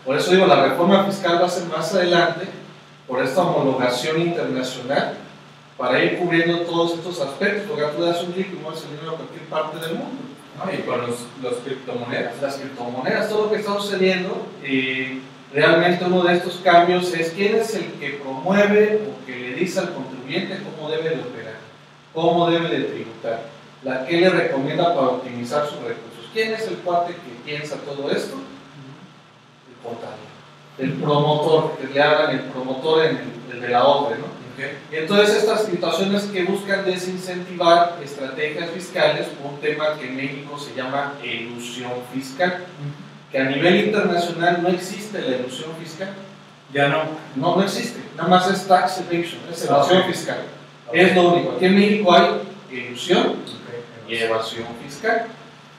[0.05, 2.47] Por eso digo, la reforma fiscal va a ser más adelante
[3.07, 5.15] por esta homologación internacional
[5.78, 9.11] para ir cubriendo todos estos aspectos, porque tú das un clic y mueves el dinero
[9.11, 10.22] a cualquier parte del mundo.
[10.57, 10.74] ¿no?
[10.74, 12.41] Y con los, los criptomonedas.
[12.41, 15.22] Las criptomonedas, todo lo que está sucediendo, y
[15.53, 19.80] realmente uno de estos cambios es quién es el que promueve o que le dice
[19.80, 21.57] al contribuyente cómo debe de operar,
[22.13, 26.30] cómo debe de tributar, la que le recomienda para optimizar sus recursos.
[26.34, 28.36] ¿Quién es el cuate que piensa todo esto?
[29.69, 30.17] El contador,
[30.77, 34.39] el promotor, que le hablan el promotor en el, el de la obra, ¿no?
[34.91, 41.13] Entonces estas situaciones que buscan desincentivar estrategias fiscales un tema que en México se llama
[41.23, 42.65] elusión fiscal,
[43.32, 46.09] que a nivel internacional no existe la elusión fiscal,
[46.73, 47.03] Ya no.
[47.38, 50.07] no, no existe, nada más es tax evasion, es evasión Ok.
[50.07, 50.39] fiscal,
[50.91, 51.53] es lo único.
[51.55, 52.25] Aquí en México hay
[52.69, 53.36] ilusión.
[54.10, 55.28] Y evasión fiscal.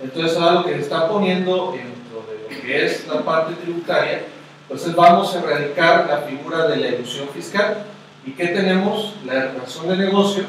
[0.01, 4.22] Entonces ahora lo que se está poniendo dentro de lo que es la parte tributaria,
[4.62, 7.87] entonces vamos a erradicar la figura de la ilusión fiscal.
[8.24, 9.14] ¿Y qué tenemos?
[9.24, 10.47] La razón de negocios,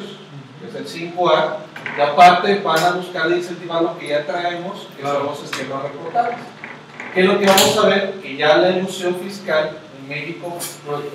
[0.59, 1.55] que es el 5A,
[1.97, 6.37] y aparte van a buscar incentivar lo que ya traemos, que son los esquemas reportables.
[7.13, 8.13] ¿Qué es lo que vamos a ver?
[8.21, 10.57] Que ya la ilusión fiscal en México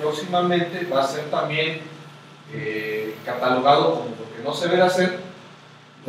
[0.01, 1.81] próximamente va a ser también
[2.53, 5.19] eh, catalogado como lo que no se debe hacer,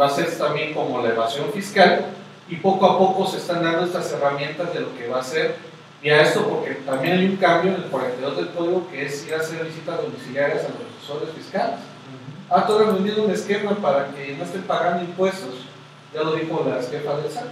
[0.01, 2.07] va a ser también como la evasión fiscal
[2.49, 5.57] y poco a poco se están dando estas herramientas de lo que va a ser
[6.03, 9.27] y a esto porque también hay un cambio en el 42 del código que es
[9.27, 11.77] ir a hacer visitas domiciliarias a los asesores fiscales.
[12.51, 15.67] Ah, tú has vendido un esquema para que no estén pagando impuestos,
[16.15, 17.45] ya lo dijo la jefa del SAT.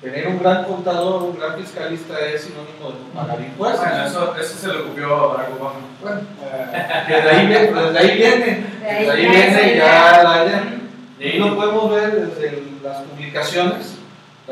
[0.00, 3.80] Tener un gran contador, un gran fiscalista es sinónimo de no pagar impuestos.
[3.88, 5.78] Bueno, eso, eso se lo copió a Barack Obama.
[6.00, 6.20] Bueno,
[7.08, 10.64] desde ahí, viene- desde ahí viene, desde ahí viene ya la idea.
[11.22, 13.94] Y ahí lo podemos ver desde las publicaciones.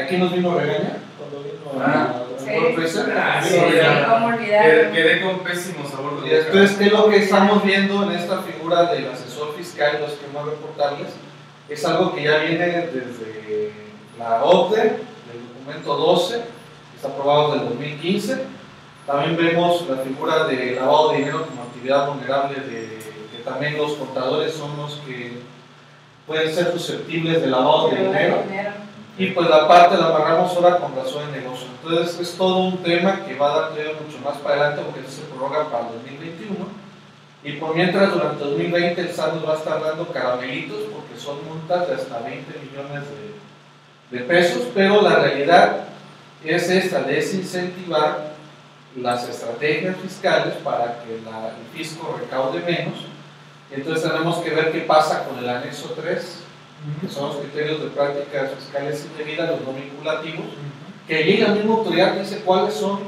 [0.00, 3.00] Aquí nos vino a regañar cuando vino a Ah, sí.
[3.12, 4.06] Ah, sí, a.
[4.08, 6.32] ¿Cómo Quedé, con pésimo sabor de boca.
[6.32, 10.12] después, ¿qué es lo que estamos viendo en esta figura del asesor fiscal y los
[10.12, 11.08] esquemas reportables?
[11.68, 13.72] Es algo que ya viene desde
[14.16, 18.42] la OCDE, del documento 12, que está aprobado del 2015.
[19.08, 22.98] También vemos la figura de lavado de dinero como actividad vulnerable, de,
[23.32, 25.50] que también los contadores son los que
[26.30, 28.36] pueden ser susceptibles de lavado de dinero.
[29.18, 31.66] Y pues la parte la amarramos ahora con razón de negocio.
[31.82, 35.00] Entonces es todo un tema que va a dar todavía mucho más para adelante porque
[35.00, 36.54] eso se prorroga para el 2021.
[37.42, 41.36] Y por mientras durante 2020 el SAT nos va a estar dando caramelitos porque son
[41.48, 43.02] multas de hasta 20 millones
[44.10, 45.84] de, de pesos, pero la realidad
[46.44, 48.30] es esta, de desincentivar
[48.96, 52.94] las estrategias fiscales para que la- el fisco recaude menos.
[53.72, 56.36] Entonces tenemos que ver qué pasa con el anexo 3,
[57.00, 60.46] que son los criterios de prácticas fiscales indebidas, los no vinculativos,
[61.06, 63.00] que allí la misma autoridad dice cuáles son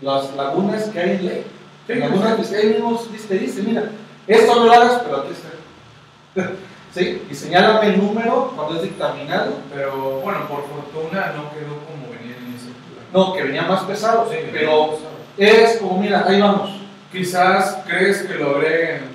[0.00, 1.44] las lagunas que hay en ley.
[1.86, 3.90] Sí, lagunas que ahí mismo te dice, mira,
[4.26, 6.50] esto no lo hagas, pero aquí está.
[6.94, 7.22] ¿Sí?
[7.30, 9.54] Y señálame el número cuando es dictaminado.
[9.74, 13.06] Pero bueno, por fortuna no quedó como venía en ese plan.
[13.12, 14.98] No, que venía más pesado, Sí, pero
[15.38, 16.70] es como, mira, ahí vamos.
[17.10, 19.11] Quizás crees que lo agreguen.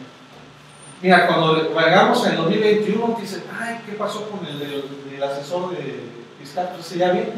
[1.02, 6.10] Mira, cuando vayamos en el 2021, te dicen, ay, ¿qué pasó con el, asesor de
[6.40, 6.72] fiscal?
[6.74, 7.34] Pues ya viene.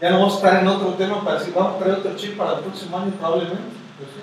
[0.00, 2.36] ya no vamos a estar en otro tema para decir, vamos a traer otro chip
[2.36, 3.62] para el próximo año probablemente.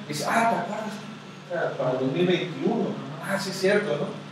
[0.05, 1.78] Y dice, ah, ¿te acuerdas?
[1.78, 2.86] Para el 2021.
[3.22, 4.24] Ah, sí, es cierto, ¿no?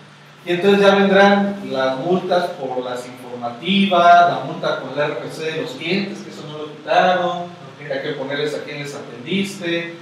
[0.46, 5.62] Y entonces ya vendrán las multas por las informativas, la multa con el RPC de
[5.62, 7.44] los clientes, que eso no lo quitaron,
[7.78, 9.96] que hay que ponerles a quién les atendiste.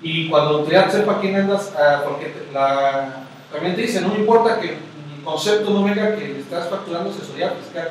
[0.00, 4.18] Y cuando la autoridad sepa quién andas, ah, porque la, también te dice, no me
[4.20, 4.78] importa que
[5.16, 7.90] mi concepto no venga que estás facturando asesoría fiscal.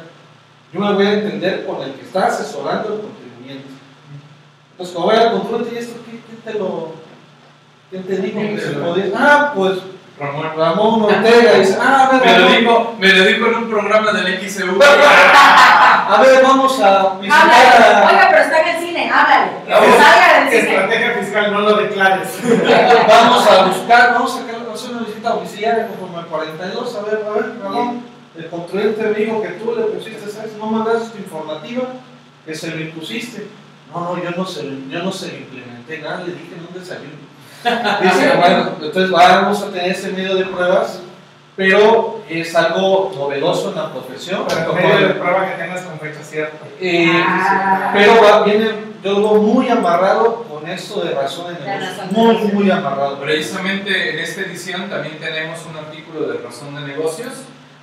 [0.73, 3.69] Yo me voy a entender con el que está asesorando el contribuyente.
[4.71, 6.93] Entonces, como vaya al control, ¿y esto qué, qué te lo.?
[7.89, 9.05] ¿Quién te dijo que se podía?
[9.15, 9.77] Ah, pues
[10.19, 10.45] Ramón.
[10.57, 14.11] Ramón Ortega dice, ah, a ver, Me lo, dijo, me lo dijo en un programa
[14.13, 14.79] del XEU.
[14.81, 17.95] a ver, vamos a visitar Háblale.
[18.05, 18.09] a.
[18.09, 19.51] Oiga, pero está en el cine, háblale.
[19.65, 19.89] Que Vamos.
[19.95, 20.73] se salga del cine.
[20.73, 22.29] Estrategia fiscal, no lo declares.
[23.07, 24.54] Vamos a buscar, vamos a sacar-
[25.25, 26.95] visita domiciliaria conforme al 42.
[26.95, 28.01] A ver, a ver, Ramón,
[28.37, 30.53] el contribuyente me dijo que tú le pusiste, ¿sabes?
[30.57, 31.83] No mandaste tu informativa,
[32.45, 33.47] que se lo impusiste.
[33.93, 36.79] No, no, yo no se, lo- yo no se lo implementé nada, le dije un
[36.79, 37.25] desayuno.
[38.01, 40.99] Dice, bueno, entonces vamos a tener ese medio de pruebas,
[41.55, 44.43] pero es algo novedoso en la profesión.
[44.47, 46.57] Pero medio de prueba que tengas con fecha cierta.
[46.81, 47.91] eh, Ah.
[47.93, 48.67] pero va, viene,
[49.03, 52.05] yo veo muy amarrado con esto de razón de negocio.
[52.11, 53.19] Muy, muy amarrado.
[53.19, 57.33] Precisamente en esta edición también tenemos un artículo de razón de negocios,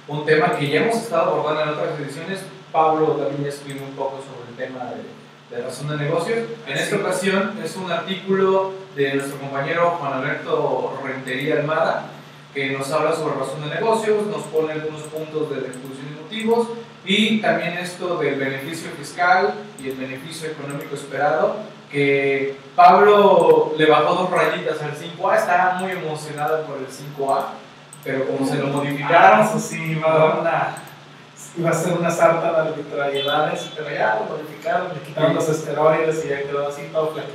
[0.08, 2.40] un tema que ya hemos estado abordando en otras ediciones.
[2.72, 6.38] Pablo también ya escribió un poco sobre el tema de, de razón de negocios.
[6.66, 12.06] En esta ocasión es un artículo de nuestro compañero Juan Alberto Rentería Almada,
[12.52, 16.22] que nos habla sobre razón de negocios, nos pone algunos puntos de la exposición de
[16.22, 16.68] motivos
[17.04, 21.56] y también esto del beneficio fiscal y el beneficio económico esperado,
[21.92, 27.42] que Pablo le bajó dos rayitas al 5A, estaba muy emocionado por el 5A,
[28.02, 30.76] pero como se lo Ah, modificaron, eso sí, iba a dar una.
[31.54, 36.24] Iba a ser una sarta de arbitrariedades, pero ya lo modificaron, le quitaron los esteroides
[36.24, 37.34] y ya quedó así todo flaquito.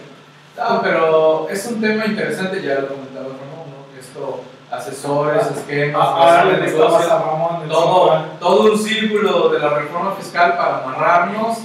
[0.58, 3.94] no, pero es un tema interesante, ya lo comentaba Ramón, ¿no?
[3.94, 4.42] que esto,
[4.72, 8.40] asesores, esquemas, Ahora le de gustabas negocios, a Ramón todo, 5A.
[8.40, 11.60] todo un círculo de la reforma fiscal para amarrarnos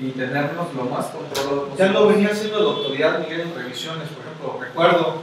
[0.00, 1.92] y tenernos lo más controlado Ya posible.
[1.92, 5.22] lo venía haciendo la autoridad Miguel en revisiones, por ejemplo, recuerdo,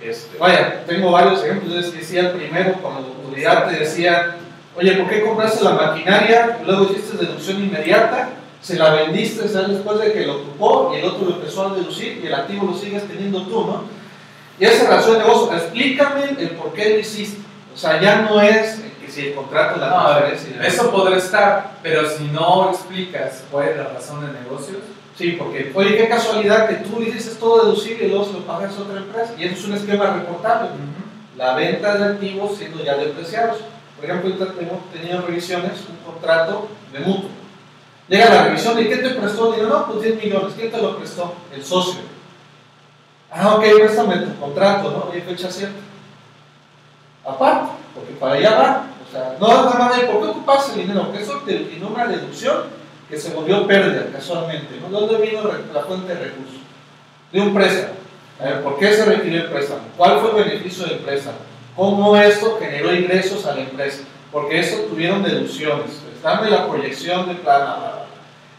[0.00, 4.36] este, vaya, tengo varios ejemplos, es que decía el primero, cuando la autoridad te decía,
[4.76, 6.60] oye, ¿por qué compraste la maquinaria?
[6.64, 9.70] Luego hiciste deducción inmediata, se la vendiste ¿sabes?
[9.70, 12.66] después de que lo ocupó y el otro lo empezó a deducir y el activo
[12.66, 13.82] lo sigues teniendo tú, ¿no?
[14.60, 17.40] Y esa razón de negocio, explícame el por qué lo hiciste.
[17.74, 18.80] O sea, ya no es
[19.12, 23.68] si el contrato, la No, transferencia y eso podrá estar, pero si no explicas cuál
[23.68, 24.78] es la razón de negocios,
[25.16, 28.76] Sí, porque, oye, qué casualidad que tú dices todo deducible y luego se lo pagas
[28.76, 29.34] a otra empresa.
[29.38, 30.70] Y eso es un esquema reportable.
[31.36, 33.58] La venta de activos siendo ya depreciados.
[33.96, 37.30] Por ejemplo, ahorita tengo tenido revisiones, un contrato de mutuo.
[38.08, 39.52] Llega la revisión y ¿qué te prestó?
[39.52, 40.54] Digo, no, pues 10 millones.
[40.56, 41.34] ¿Quién te lo prestó?
[41.54, 42.00] El socio.
[43.30, 45.10] Ah, ok, préstame tu contrato, ¿no?
[45.10, 45.78] Oye, fecha cierta.
[47.24, 48.86] Aparte, porque para allá va.
[49.12, 51.58] O sea, no es nada más de por qué ocupas el dinero, porque eso te
[51.58, 52.62] vino una deducción
[53.10, 54.80] que se volvió pérdida casualmente.
[54.80, 54.88] ¿no?
[54.88, 55.42] ¿Dónde vino
[55.74, 56.60] la fuente de recursos?
[57.30, 57.94] De un préstamo.
[58.40, 59.82] A ver, ¿por qué se requirió el préstamo?
[59.98, 61.36] ¿Cuál fue el beneficio del préstamo?
[61.76, 64.02] ¿Cómo esto generó ingresos a la empresa?
[64.32, 66.00] Porque eso tuvieron deducciones.
[66.22, 67.60] Dame la proyección de plan.
[67.60, 68.04] bla, bla, bla.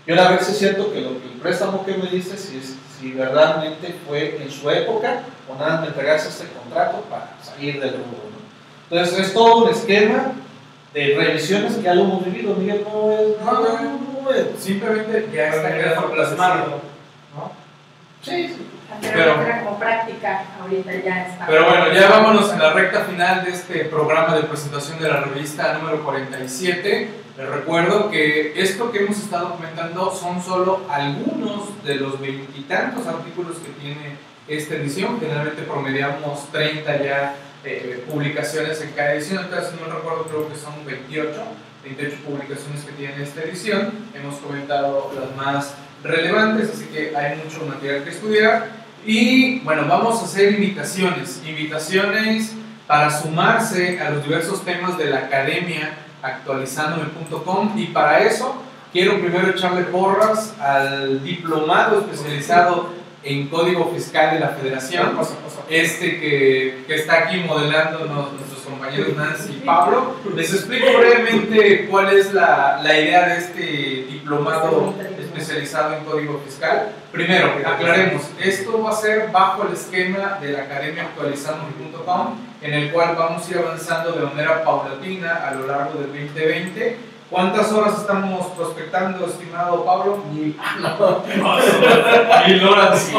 [0.06, 2.38] Y ahora a ver si es cierto que, lo, que el préstamo que me diste,
[2.38, 7.36] si, es, si verdaderamente fue en su época o nada, me entregaste este contrato para
[7.41, 8.30] salir del rubro.
[8.30, 8.97] ¿no?
[8.97, 10.34] Entonces es todo un esquema
[10.94, 12.56] de revisiones que ya lo hemos vivido.
[12.56, 13.39] Miguel, no es.
[13.44, 16.82] No, no, no, no, simplemente ya está quedando plasmado.
[17.36, 17.52] ¿no?
[18.22, 18.68] Sí, sí.
[19.02, 21.48] Pero- Pero como práctica, ahorita ya está.
[21.48, 25.22] Pero bueno, ya vámonos en la recta final de este programa de presentación de la
[25.22, 27.10] revista número 47.
[27.36, 33.58] Les recuerdo que esto que hemos estado comentando son solo algunos de los veintitantos artículos
[33.58, 34.16] que tiene
[34.48, 35.20] esta edición.
[35.20, 37.34] Generalmente promediamos 30 ya
[37.66, 41.32] eh, publicaciones en cada edición, entonces no recuerdo creo que son 28,
[41.84, 43.91] 28 publicaciones que tiene esta edición.
[44.14, 48.68] Hemos comentado las más relevantes, así que hay mucho material que estudiar.
[49.05, 52.51] Y bueno, vamos a hacer invitaciones, invitaciones
[52.88, 58.55] para sumarse a los diversos temas de la academia actualizandome.com y para eso
[58.91, 62.89] quiero primero echarle porras al diplomado especializado
[63.24, 65.18] en código fiscal de la federación,
[65.70, 70.16] este que, que está aquí modelándonos nuestros compañeros Nancy y Pablo.
[70.36, 73.62] Les explico brevemente cuál es la, la idea de este
[74.12, 76.92] diplomado especializado en código fiscal.
[77.12, 82.92] Primero, aclaremos, esto va a ser bajo el esquema de la academia actualizando.com, en el
[82.92, 87.98] cual vamos a ir avanzando de manera paulatina a lo largo del 2020 ¿Cuántas horas
[87.98, 90.20] estamos prospectando, estimado Pablo?
[90.36, 90.38] Y,
[92.48, 93.12] Mil horas.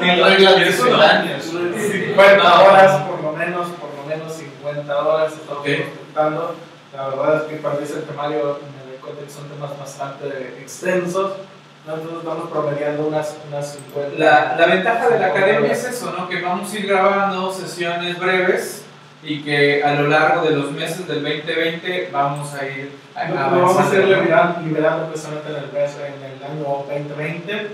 [0.00, 1.44] Mil reglas misceláneas.
[1.44, 5.66] 50 horas, por lo menos, por lo menos 50 horas estamos Ok.
[5.66, 6.54] prospectando.
[6.96, 10.56] La verdad es que cuando hice el temario me di cuenta que son temas bastante
[10.60, 11.32] extensos.
[11.86, 11.94] ¿no?
[11.94, 14.18] Entonces vamos promediando unas, unas 50.
[14.18, 16.28] La, la ventaja de la academia es eso, ¿no?
[16.28, 18.84] Que vamos a ir grabando sesiones breves
[19.22, 22.92] y que a lo largo de los meses del 2020 vamos a ir
[23.28, 27.70] lo vamos a ir liberando, liberando precisamente en el, mes- en el año 2020.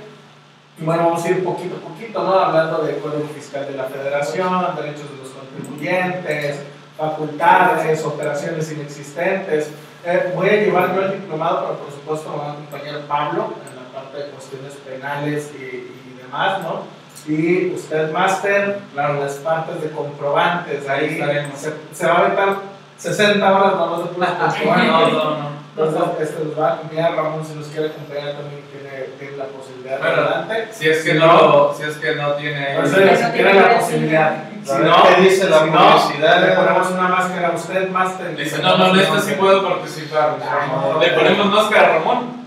[0.78, 2.32] Y bueno, vamos a ir poquito a poquito, ¿no?
[2.38, 6.60] Hablando del Código Fiscal de la Federación, derechos de los contribuyentes,
[6.96, 9.70] facultades, operaciones inexistentes.
[10.04, 13.54] Eh, voy a llevar yo el diplomado, pero por supuesto me va a acompañar Pablo
[13.68, 17.01] en la parte de cuestiones penales y, y demás, ¿no?
[17.26, 19.20] Y usted, máster, Claro.
[19.20, 20.88] las partes de comprobantes.
[20.88, 21.58] Ahí estaremos.
[21.58, 22.56] se, se va a aventar
[22.98, 24.86] 60 horas más de puros comprobantes.
[24.86, 25.52] No, no, no.
[25.74, 29.44] Entonces, este nos va a acompañar Ramón, si nos quiere acompañar también tiene, tiene la
[29.46, 30.68] posibilidad de adelante.
[30.70, 32.74] Si es que no, si es que no tiene.
[32.76, 34.34] Por eso si tiene la posibilidad.
[34.64, 38.36] Si no, ¿qué dice la si no, le ponemos una máscara a usted, máster.
[38.36, 40.36] Dice, no, no, en esta sí puedo participar.
[40.42, 42.42] Ah, Le ponemos máscara a Ramón.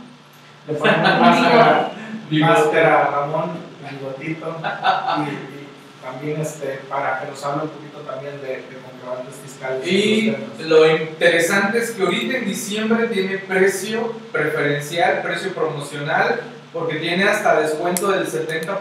[0.68, 1.90] Le ponemos máscara,
[2.30, 3.52] máscara a Ramón,
[3.92, 4.58] bigotito.
[4.60, 5.68] Y, y
[6.04, 9.88] también este, para que nos hable un poquito también de, de comprobantes fiscales.
[9.88, 17.24] Y lo interesante es que ahorita en diciembre tiene precio preferencial, precio promocional, porque tiene
[17.24, 18.78] hasta descuento del 70%.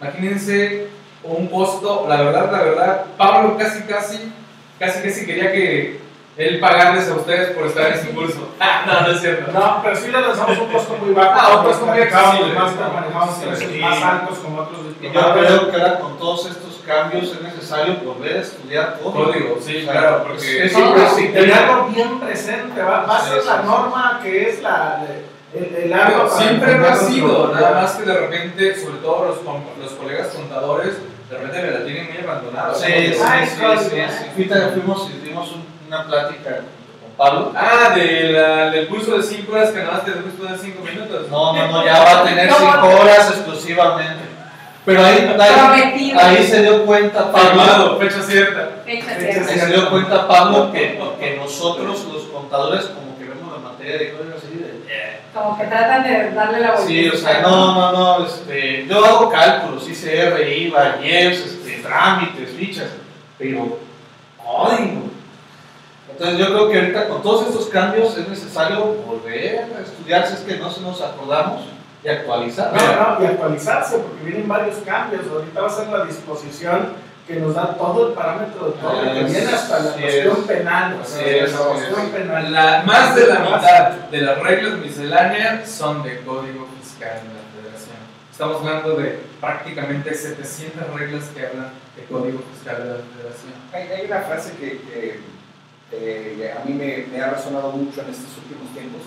[0.00, 0.88] Imagínense
[1.22, 4.32] un costo, la verdad, la verdad, Pablo casi, casi,
[4.78, 6.00] casi, casi quería que
[6.38, 8.48] él pagarles a ustedes por estar en ese curso.
[8.60, 9.52] Ah, no, no es cierto.
[9.52, 11.30] No, pero sí le lanzamos un costo muy bajo.
[11.32, 12.54] Ah, un costo muy accesible.
[12.54, 13.78] Más manejamos Sí, precios sí.
[13.80, 18.38] más altos como otros yo creo que ahora con todos estos cambios es necesario volver
[18.38, 19.24] a estudiar código.
[19.26, 23.20] Código, sí, O sea, claro, porque- es pero sí, tenerlo bien presente, va, va a
[23.20, 23.66] ser Sí, la sí, sí.
[23.68, 25.04] norma que es la,
[25.54, 29.38] el, el para siempre lo ha sido, nada más que de repente, sobre todo los,
[29.38, 30.94] com- los colegas contadores,
[31.30, 32.74] de repente me la tienen muy abandonada.
[32.74, 33.12] Sí, sí,
[33.46, 33.96] sí,
[34.36, 36.56] sí, fuimos y dimos un- una plática
[37.00, 37.52] con Pablo.
[37.56, 40.84] Ah, de la- del curso de 5 horas que nada más te después de 5
[40.84, 41.28] minutos.
[41.30, 42.56] No, no, no, ya va a tener No.
[42.56, 44.28] cinco horas exclusivamente.
[44.84, 48.70] Pero ahí, ahí, ahí se dio cuenta Pablo, Firmado, fecha cierta.
[48.86, 49.50] Fecha cierta.
[49.52, 53.98] ahí se dio cuenta Pablo que, que nosotros los contadores como que vemos la materia
[53.98, 54.68] de código así de...
[54.88, 55.20] eh.
[55.34, 56.86] Como que tratan de darle la vuelta.
[56.86, 62.50] Sí, o sea, no, no, no, este, yo hago cálculos, ICR, IVA, IEPS, este, trámites,
[62.56, 62.88] fichas,
[63.38, 63.78] pero
[64.42, 65.02] código.
[66.18, 70.34] Entonces yo creo que ahorita con todos estos cambios es necesario volver a estudiar si
[70.34, 71.62] es que no se nos acordamos
[72.02, 72.72] y actualizar.
[72.74, 75.22] No, no, y actualizarse, porque vienen varios cambios.
[75.32, 76.88] Ahorita va a ser la disposición
[77.24, 80.00] que nos da todo el parámetro de todo, que viene hasta la es.
[80.00, 80.98] cuestión penal.
[81.00, 82.10] o sea, Así es, la así cuestión es.
[82.10, 82.52] penal.
[82.52, 87.62] La, más de la mitad de las reglas misceláneas son de código fiscal de la
[87.62, 87.96] federación.
[88.32, 93.52] Estamos hablando de prácticamente 700 reglas que hablan de código fiscal de la federación.
[93.72, 95.20] Hay, hay una frase que, que,
[95.92, 99.02] eh, a mí me, me ha resonado mucho en estos últimos tiempos.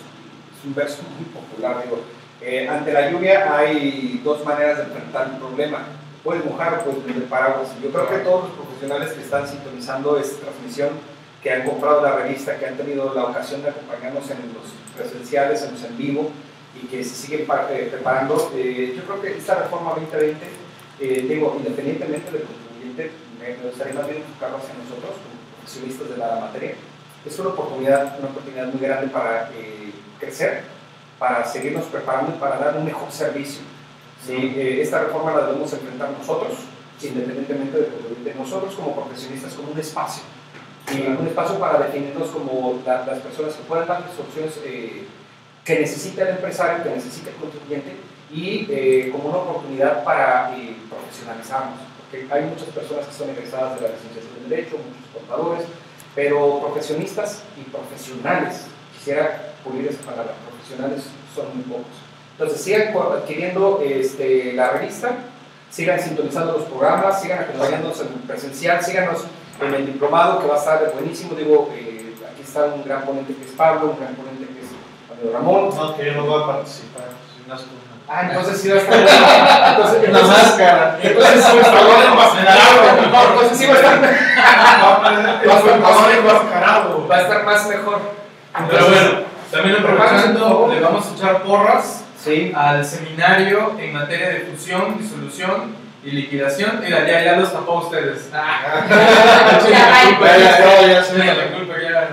[0.58, 1.84] Es un verso muy popular.
[1.84, 2.00] Digo,
[2.42, 5.86] eh, ante la lluvia hay dos maneras de enfrentar un problema.
[6.24, 7.70] Puedes mojar o puedes vender paraguas.
[7.82, 10.90] Yo creo que todos los profesionales que están sintonizando esta transmisión,
[11.42, 15.64] que han comprado la revista, que han tenido la ocasión de acompañarnos en los presenciales,
[15.64, 16.32] en los en vivo,
[16.76, 20.38] y que se siguen eh, preparando, eh, yo creo que esta reforma 2020,
[21.00, 25.12] eh, digo, independientemente del contribuyente, me, gustaría más bien enfocarlo hacia nosotros,
[25.72, 26.76] profesionistas de la materia.
[27.26, 30.64] Es una oportunidad, una oportunidad muy grande para eh, crecer,
[31.20, 33.62] para seguirnos preparando y para dar un mejor servicio.
[34.26, 36.54] Sí, eh, esta reforma la debemos enfrentar nosotros,
[37.02, 40.24] independientemente del contribuyente, nosotros como profesionistas, como un espacio.
[40.94, 45.06] Y un espacio para definirnos como la- las personas que puedan dar las soluciones eh,
[45.64, 47.96] que necesita el empresario, que necesita el contribuyente,
[48.34, 51.80] y eh, como una oportunidad para eh, profesionalizarnos.
[52.30, 55.64] Hay muchas personas que son egresadas de la licenciatura en Derecho, muchos contadores,
[56.14, 58.66] pero profesionistas y profesionales,
[58.98, 61.04] quisiera pulir esa palabra, profesionales
[61.34, 61.96] son muy pocos.
[62.34, 65.16] Entonces sigan adquiriendo este, la revista,
[65.70, 69.26] sigan sintonizando los programas, sigan acompañándonos en presencial, síganos
[69.62, 71.36] en el diplomado que va a estar buenísimo.
[71.36, 75.34] Digo, eh, aquí está un gran ponente que es Pablo, un gran ponente que es
[75.34, 75.70] Ramón.
[75.76, 77.10] No, que yo no voy a participar.
[77.36, 77.50] si
[78.08, 79.00] Ah, entonces sí va a estar.
[79.00, 81.00] Entonces, Una entonces, máscara.
[81.02, 81.82] entonces sí va a estar.
[83.32, 84.00] Entonces sí va a estar.
[87.10, 88.02] Va a estar más mejor.
[88.70, 89.12] Pero bueno,
[89.52, 92.52] también aprovechando, le vamos a echar porras Sí.
[92.56, 96.80] al seminario en materia de fusión, disolución y liquidación.
[96.84, 98.30] Mira, ya, ya los tapó a ustedes.
[98.34, 101.18] Ah, Ya, la culpa, ya, ya, ya, ya, ya sé.
[101.18, 102.10] la culpa, ya.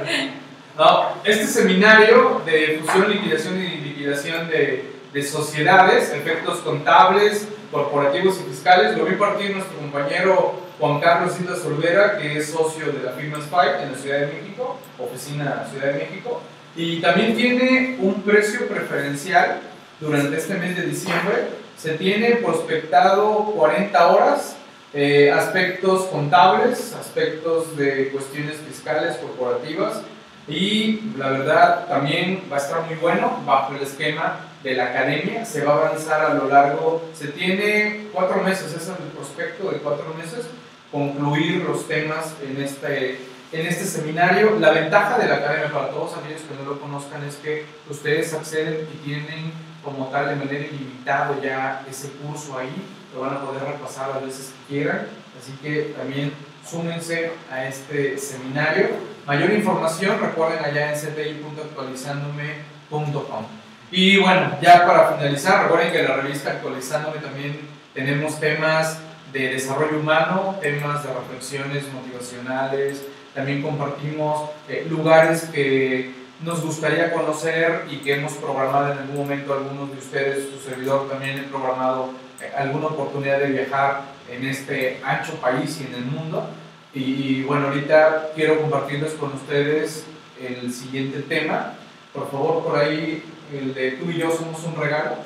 [0.79, 8.51] No, este seminario de fusión, liquidación y liquidación de, de sociedades, efectos contables, corporativos y
[8.51, 13.13] fiscales, lo vi partir nuestro compañero Juan Carlos Silva Solvera, que es socio de la
[13.13, 16.41] firma Spike en la Ciudad de México, oficina Ciudad de México,
[16.77, 19.61] y también tiene un precio preferencial
[20.01, 21.49] durante este mes de diciembre.
[21.77, 24.57] Se tiene prospectado 40 horas,
[24.95, 30.03] eh, aspectos contables, aspectos de cuestiones fiscales, corporativas,
[30.47, 35.45] y la verdad también va a estar muy bueno bajo el esquema de la academia,
[35.45, 39.79] se va a avanzar a lo largo, se tiene cuatro meses, es el prospecto de
[39.79, 40.47] cuatro meses,
[40.91, 43.21] concluir los temas en este,
[43.53, 44.59] en este seminario.
[44.59, 48.35] La ventaja de la academia para todos aquellos que no lo conozcan es que ustedes
[48.35, 49.53] acceden y tienen
[49.85, 52.75] como tal de manera ilimitada ya ese curso ahí,
[53.15, 55.07] lo van a poder repasar las veces que quieran,
[55.41, 56.33] así que también
[56.69, 58.89] súmense a este seminario.
[59.27, 63.68] Mayor información recuerden allá en cti.actualizándome.com.
[63.91, 67.59] Y bueno, ya para finalizar, recuerden que en la revista Actualizándome también
[67.95, 68.99] tenemos temas
[69.33, 73.03] de desarrollo humano, temas de reflexiones motivacionales,
[73.35, 76.13] también compartimos eh, lugares que
[76.43, 81.09] nos gustaría conocer y que hemos programado en algún momento algunos de ustedes, su servidor
[81.09, 82.11] también he programado
[82.41, 86.49] eh, alguna oportunidad de viajar en este ancho país y en el mundo.
[86.95, 90.05] Y, bueno, ahorita quiero compartirles con ustedes
[90.41, 91.75] el siguiente tema.
[92.13, 93.23] Por favor, por ahí,
[93.53, 95.17] el de tú y yo somos un regalo.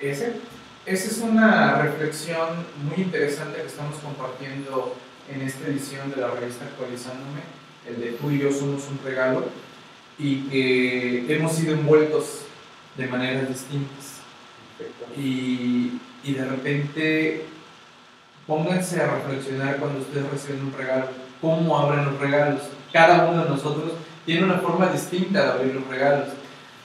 [0.00, 0.34] Ese.
[0.84, 2.48] Esa es una reflexión
[2.84, 4.96] muy interesante que estamos compartiendo
[5.32, 7.40] en esta edición de la revista Actualizándome,
[7.86, 9.44] el de tú y yo somos un regalo,
[10.18, 12.42] y que hemos sido envueltos
[12.96, 14.16] de maneras distintas.
[15.16, 17.46] Y, y de repente
[18.46, 21.06] pónganse a reflexionar cuando ustedes reciben un regalo,
[21.40, 22.62] cómo abren los regalos.
[22.92, 23.92] Cada uno de nosotros
[24.26, 26.28] tiene una forma distinta de abrir los regalos.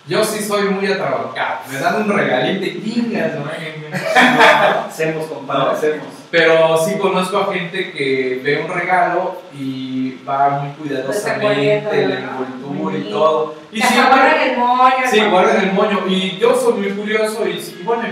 [0.07, 3.45] Yo sí soy muy atrabancado, me dan un regalito y tingas, ¿no?
[4.87, 6.07] hacemos, compadre, hacemos.
[6.31, 12.97] Pero sí conozco a gente que ve un regalo y va muy cuidadosamente, la envoltura
[12.97, 13.55] y todo.
[13.71, 14.95] Y sí, guardan el moño.
[15.09, 16.03] Sí, guardan el moño.
[16.07, 18.03] Y yo soy muy curioso y, y bueno,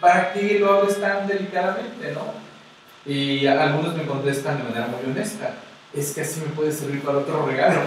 [0.00, 2.42] ¿para qué lo hables tan delicadamente, no?
[3.10, 5.54] Y algunos me contestan de manera muy honesta,
[5.94, 7.82] es que así me puede servir para otro regalo.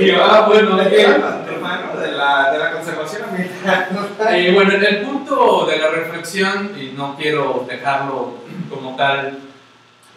[0.00, 3.88] y ah, bueno, hermano de la, de la conservación ambiental.
[4.36, 8.38] y bueno, el punto de la reflexión, y no quiero dejarlo
[8.68, 9.38] como tal,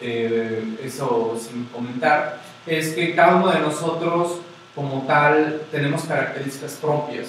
[0.00, 4.38] eh, eso sin comentar, es que cada uno de nosotros
[4.74, 7.28] como tal tenemos características propias.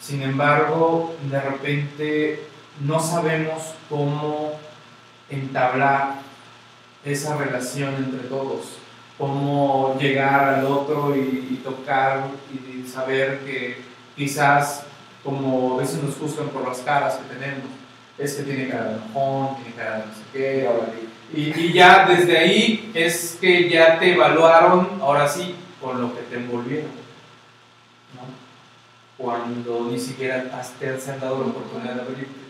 [0.00, 2.42] Sin embargo, de repente
[2.80, 4.52] no sabemos cómo
[5.30, 6.27] entablar
[7.04, 8.66] esa relación entre todos,
[9.16, 13.82] cómo llegar al otro y, tocar y saber que
[14.16, 14.84] quizás
[15.24, 17.68] como a veces nos juzgan por las caras que tenemos,
[18.16, 20.68] es que tiene cara de enojón, tiene cara de no sé qué,
[21.34, 26.22] y, y ya desde ahí es que ya te evaluaron, ahora sí, con lo que
[26.22, 26.90] te envolvieron.
[29.16, 30.44] Cuando ni siquiera
[30.78, 32.48] te han dado la oportunidad de abrirte.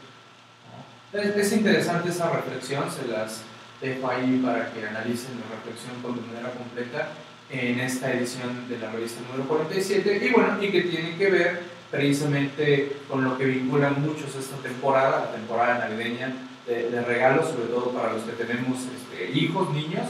[1.13, 3.41] Es, interesante esa reflexión, se las
[3.81, 7.09] dejo ahí para que analicen la reflexión de manera completa
[7.51, 11.63] en esta edición de la revista número 47 y bueno, y que tiene que ver
[11.91, 16.33] precisamente con lo que vinculan muchos esta temporada, la temporada navideña
[16.67, 20.05] de, regalos, sobre todo para los que tenemos este, hijos, niños,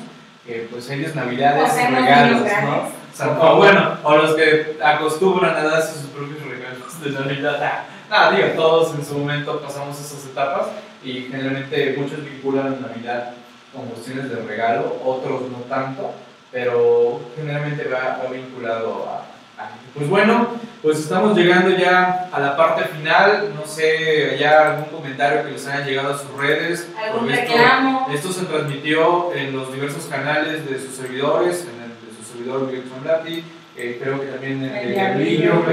[0.45, 2.99] que pues ellos navidades y regalos, ¿no?
[3.41, 7.85] O, bueno, o los que acostumbran a darse sus propios regalos de Navidad.
[8.11, 10.69] Ah, digo, todos en su momento pasamos esas etapas
[11.05, 13.35] y generalmente muchos vinculan Navidad
[13.73, 16.12] con cuestiones de regalo, otros no tanto,
[16.51, 19.25] pero generalmente va, vinculado a,
[19.95, 20.49] Pues bueno,
[20.83, 25.66] pues estamos llegando ya a la parte final, no sé, ya algún comentario que les
[25.66, 26.89] haya llegado a sus redes.
[26.97, 28.09] ¿Algún reclamo?
[28.12, 32.66] Esto, se transmitió en los diversos canales de sus servidores, en el de su servidor
[32.66, 33.45] Miguel Blati,
[33.77, 35.65] eh, creo que también en el, Diablillo.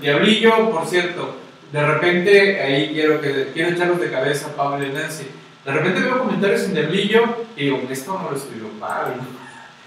[0.00, 1.36] Diablillo, por cierto,
[1.72, 5.26] de repente, ahí quiero, que, quiero echarlos de cabeza Pablo y Nancy.
[5.64, 7.24] De repente veo comentarios en Diablillo
[7.56, 9.22] y digo, esto no lo escribió Pablo.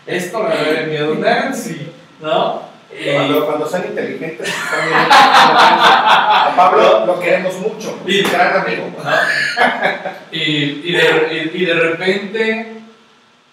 [0.05, 1.91] Esto lo había enviado Nancy,
[2.21, 2.73] ¿no?
[3.11, 8.91] Cuando, cuando son inteligentes, también, a Pablo lo queremos mucho, y, gran amigo.
[10.31, 12.81] y, y, de, y, de repente,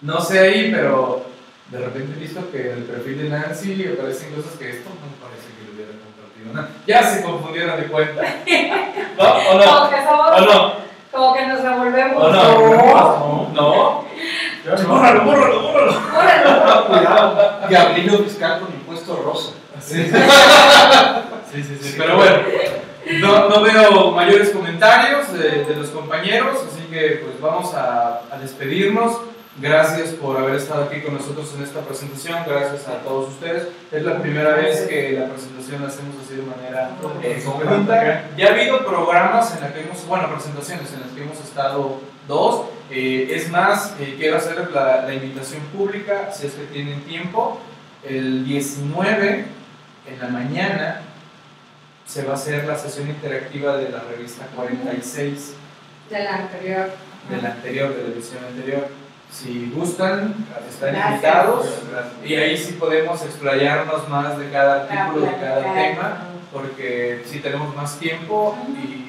[0.01, 1.25] no sé ahí, pero
[1.71, 5.21] de repente he visto que en el perfil de Nancy aparecen cosas que esto no
[6.87, 8.21] ya se confundieron de cuenta.
[9.17, 9.23] ¿No?
[9.23, 9.89] ¿O no?
[9.89, 10.90] Que ¿O no?
[11.11, 12.23] Como que nos revolvemos.
[12.23, 13.49] ¿O no?
[13.53, 13.53] No.
[13.53, 14.05] no.
[14.87, 16.01] Bórralo, bórralo, bórralo.
[16.17, 16.87] Órale.
[16.87, 17.67] Cuidado.
[17.67, 19.51] Diablillo fiscal con impuesto rosa.
[19.79, 22.37] Sí, sí, sí, sí, pero bueno,
[23.19, 28.37] no, no veo mayores comentarios de, de los compañeros, así que pues vamos a, a
[28.37, 29.17] despedirnos.
[29.59, 33.67] Gracias por haber estado aquí con nosotros en esta presentación, gracias a todos ustedes.
[33.91, 36.91] Es la primera vez que la presentación la hacemos así de manera
[37.21, 38.29] eh, conjunta.
[38.37, 41.99] Ya ha habido programas en los que hemos, bueno, presentaciones en las que hemos estado
[42.29, 42.67] dos.
[42.89, 47.59] Eh, es más, eh, quiero hacerles la, la invitación pública, si es que tienen tiempo.
[48.07, 49.45] El 19
[50.07, 51.01] en la mañana
[52.05, 55.53] se va a hacer la sesión interactiva de la revista 46
[56.09, 56.89] De la anterior.
[57.29, 59.00] de la anterior, de la edición anterior.
[59.31, 60.35] Si gustan,
[60.69, 61.13] están Gracias.
[61.13, 61.67] invitados
[62.23, 66.17] y ahí sí podemos explayarnos más de cada artículo, de cada tema,
[66.51, 69.00] porque sí tenemos más tiempo y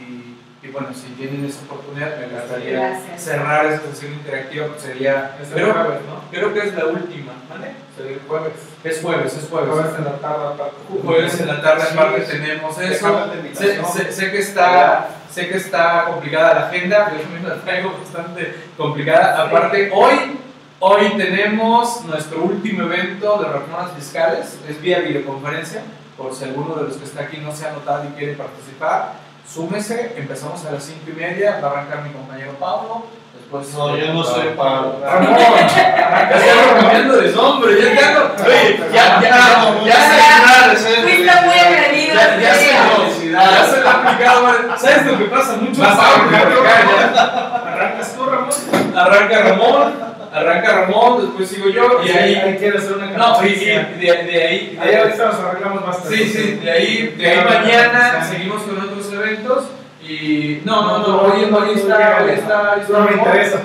[0.72, 3.22] bueno, si tienen esa oportunidad, me encantaría Gracias.
[3.22, 6.30] cerrar esta sesión interactiva, pues sería, Es el creo, jueves, ¿no?
[6.30, 7.72] creo que es la última, ¿vale?
[7.96, 8.52] Sería el jueves.
[8.84, 9.70] Es jueves, es jueves.
[9.70, 10.74] Jueves en la tarde, aparte.
[11.04, 12.32] Jueves en la tarde Sí, aparte sí.
[12.32, 13.30] tenemos eso.
[13.52, 17.56] Sé, sé- sé que está, sé que está complicada la agenda, pero yo también la
[17.62, 19.42] traigo bastante complicada.
[19.46, 20.38] Aparte, hoy,
[20.80, 25.82] hoy tenemos nuestro último evento de reformas fiscales, es vía videoconferencia,
[26.16, 29.12] por si alguno de los que está aquí no se ha anotado y quiere participar,
[29.52, 33.04] súmese, empezamos a las 5 y media, va a arrancar mi compañero Pablo.
[33.34, 35.00] Después, No, yo no soy Pablo.
[35.04, 41.58] Ramón, ya estamos cambiando de nombre, ya te Oye, ya, ya, ya se Fuiste muy
[41.58, 42.14] agredido.
[42.14, 42.72] ya, ya se
[43.30, 44.48] ya lo ha aplicado.
[44.78, 45.82] ¿Sabes lo que pasa mucho?
[45.82, 45.90] Ya.
[47.72, 48.96] Arrancas tú, Ramón.
[48.96, 52.34] Arranca Ramón, arranca Ramón, después sigo yo y ahí.
[52.34, 54.78] Ahí quieres hacer una No, y, y de, de ahí.
[54.80, 56.04] Ahí ahorita nos arreglamos más.
[56.08, 59.64] Sí, sí, de ahí, de ahí mañana seguimos con otros eventos.
[60.04, 63.62] Y no, no, no, hoy, está, hoy está, hoy está No me interesa.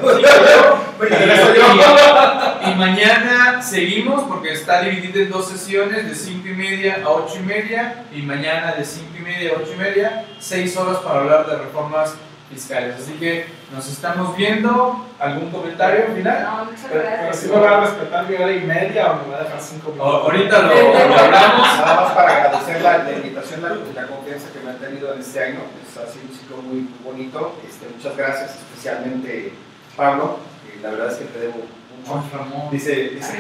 [2.68, 7.39] Y mañana seguimos porque está dividido en dos sesiones de 5 y media a 8
[7.39, 11.22] y media y mañana de 5 y media a 8 y media, 6 horas para
[11.22, 12.14] hablar de reformas
[12.49, 12.95] fiscales.
[12.95, 15.06] Así que nos estamos viendo.
[15.19, 16.44] ¿Algún comentario final?
[16.44, 17.38] No, muchas Pero, pero gracias.
[17.40, 19.90] si me va a respetar mi hora y media o me va a dejar cinco
[19.90, 20.24] O- minutos.
[20.24, 20.68] ahorita lo,
[21.10, 21.68] lo hablamos.
[21.80, 23.69] Nada más para agradecer la, la invitación, la,
[24.02, 25.60] la confianza que me han tenido en este año.
[25.82, 27.56] Es, ha sido un ciclo muy bonito.
[27.68, 29.53] Este, muchas gracias, especialmente
[29.95, 30.38] Pablo.
[30.72, 32.24] que la verdad es que te debo mucho.
[32.38, 32.69] Ramón.
[32.72, 33.36] Dice, dice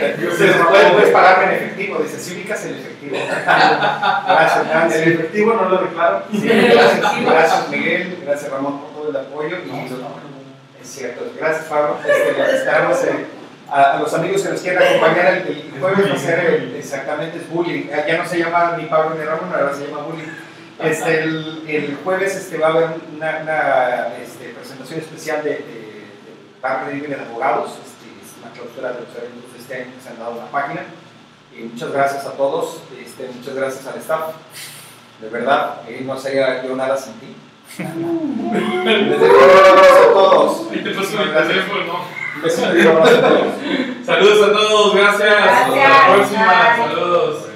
[0.69, 1.99] puedes, puedes pagarme en efectivo.
[1.99, 3.15] Dice, si ubicas el efectivo.
[4.27, 6.23] gracias, El efectivo no lo declaro.
[6.31, 8.17] Sí, gracias, gracias, Miguel.
[8.25, 9.57] Gracias, Ramón, todo el apoyo.
[9.65, 11.97] Y es cierto, gracias, Pablo.
[12.05, 13.25] Esperamos, eh,
[13.69, 16.75] a, a los amigos que nos quieran acompañar el, el jueves va a ser el-
[16.75, 17.87] exactamente es bullying.
[17.89, 20.27] Eh, Ya no se llama ni Pablo ni Ramón, ahora se llama bullying.
[20.79, 25.57] Este, el, el jueves este, va a haber una, una, este, presentación especial de, de,
[25.57, 27.71] de de de Abogados.
[27.71, 30.37] Este, es una clausura de los eventos de este año que se han dado en
[30.37, 30.81] la página.
[31.57, 34.35] Y muchas gracias a todos, este, muchas gracias al staff.
[35.19, 37.35] De verdad, eh, no sería yo nada sin ti.
[37.79, 40.71] Les dejo un abrazo a todos.
[40.71, 41.47] Ahí te paso mi Gracias.
[41.47, 42.17] teléfono.
[44.05, 45.35] Saludos a todos, gracias.
[45.35, 46.15] Hasta la Gracias.
[46.15, 46.45] próxima.
[46.45, 46.87] Bye.
[46.95, 47.46] Saludos.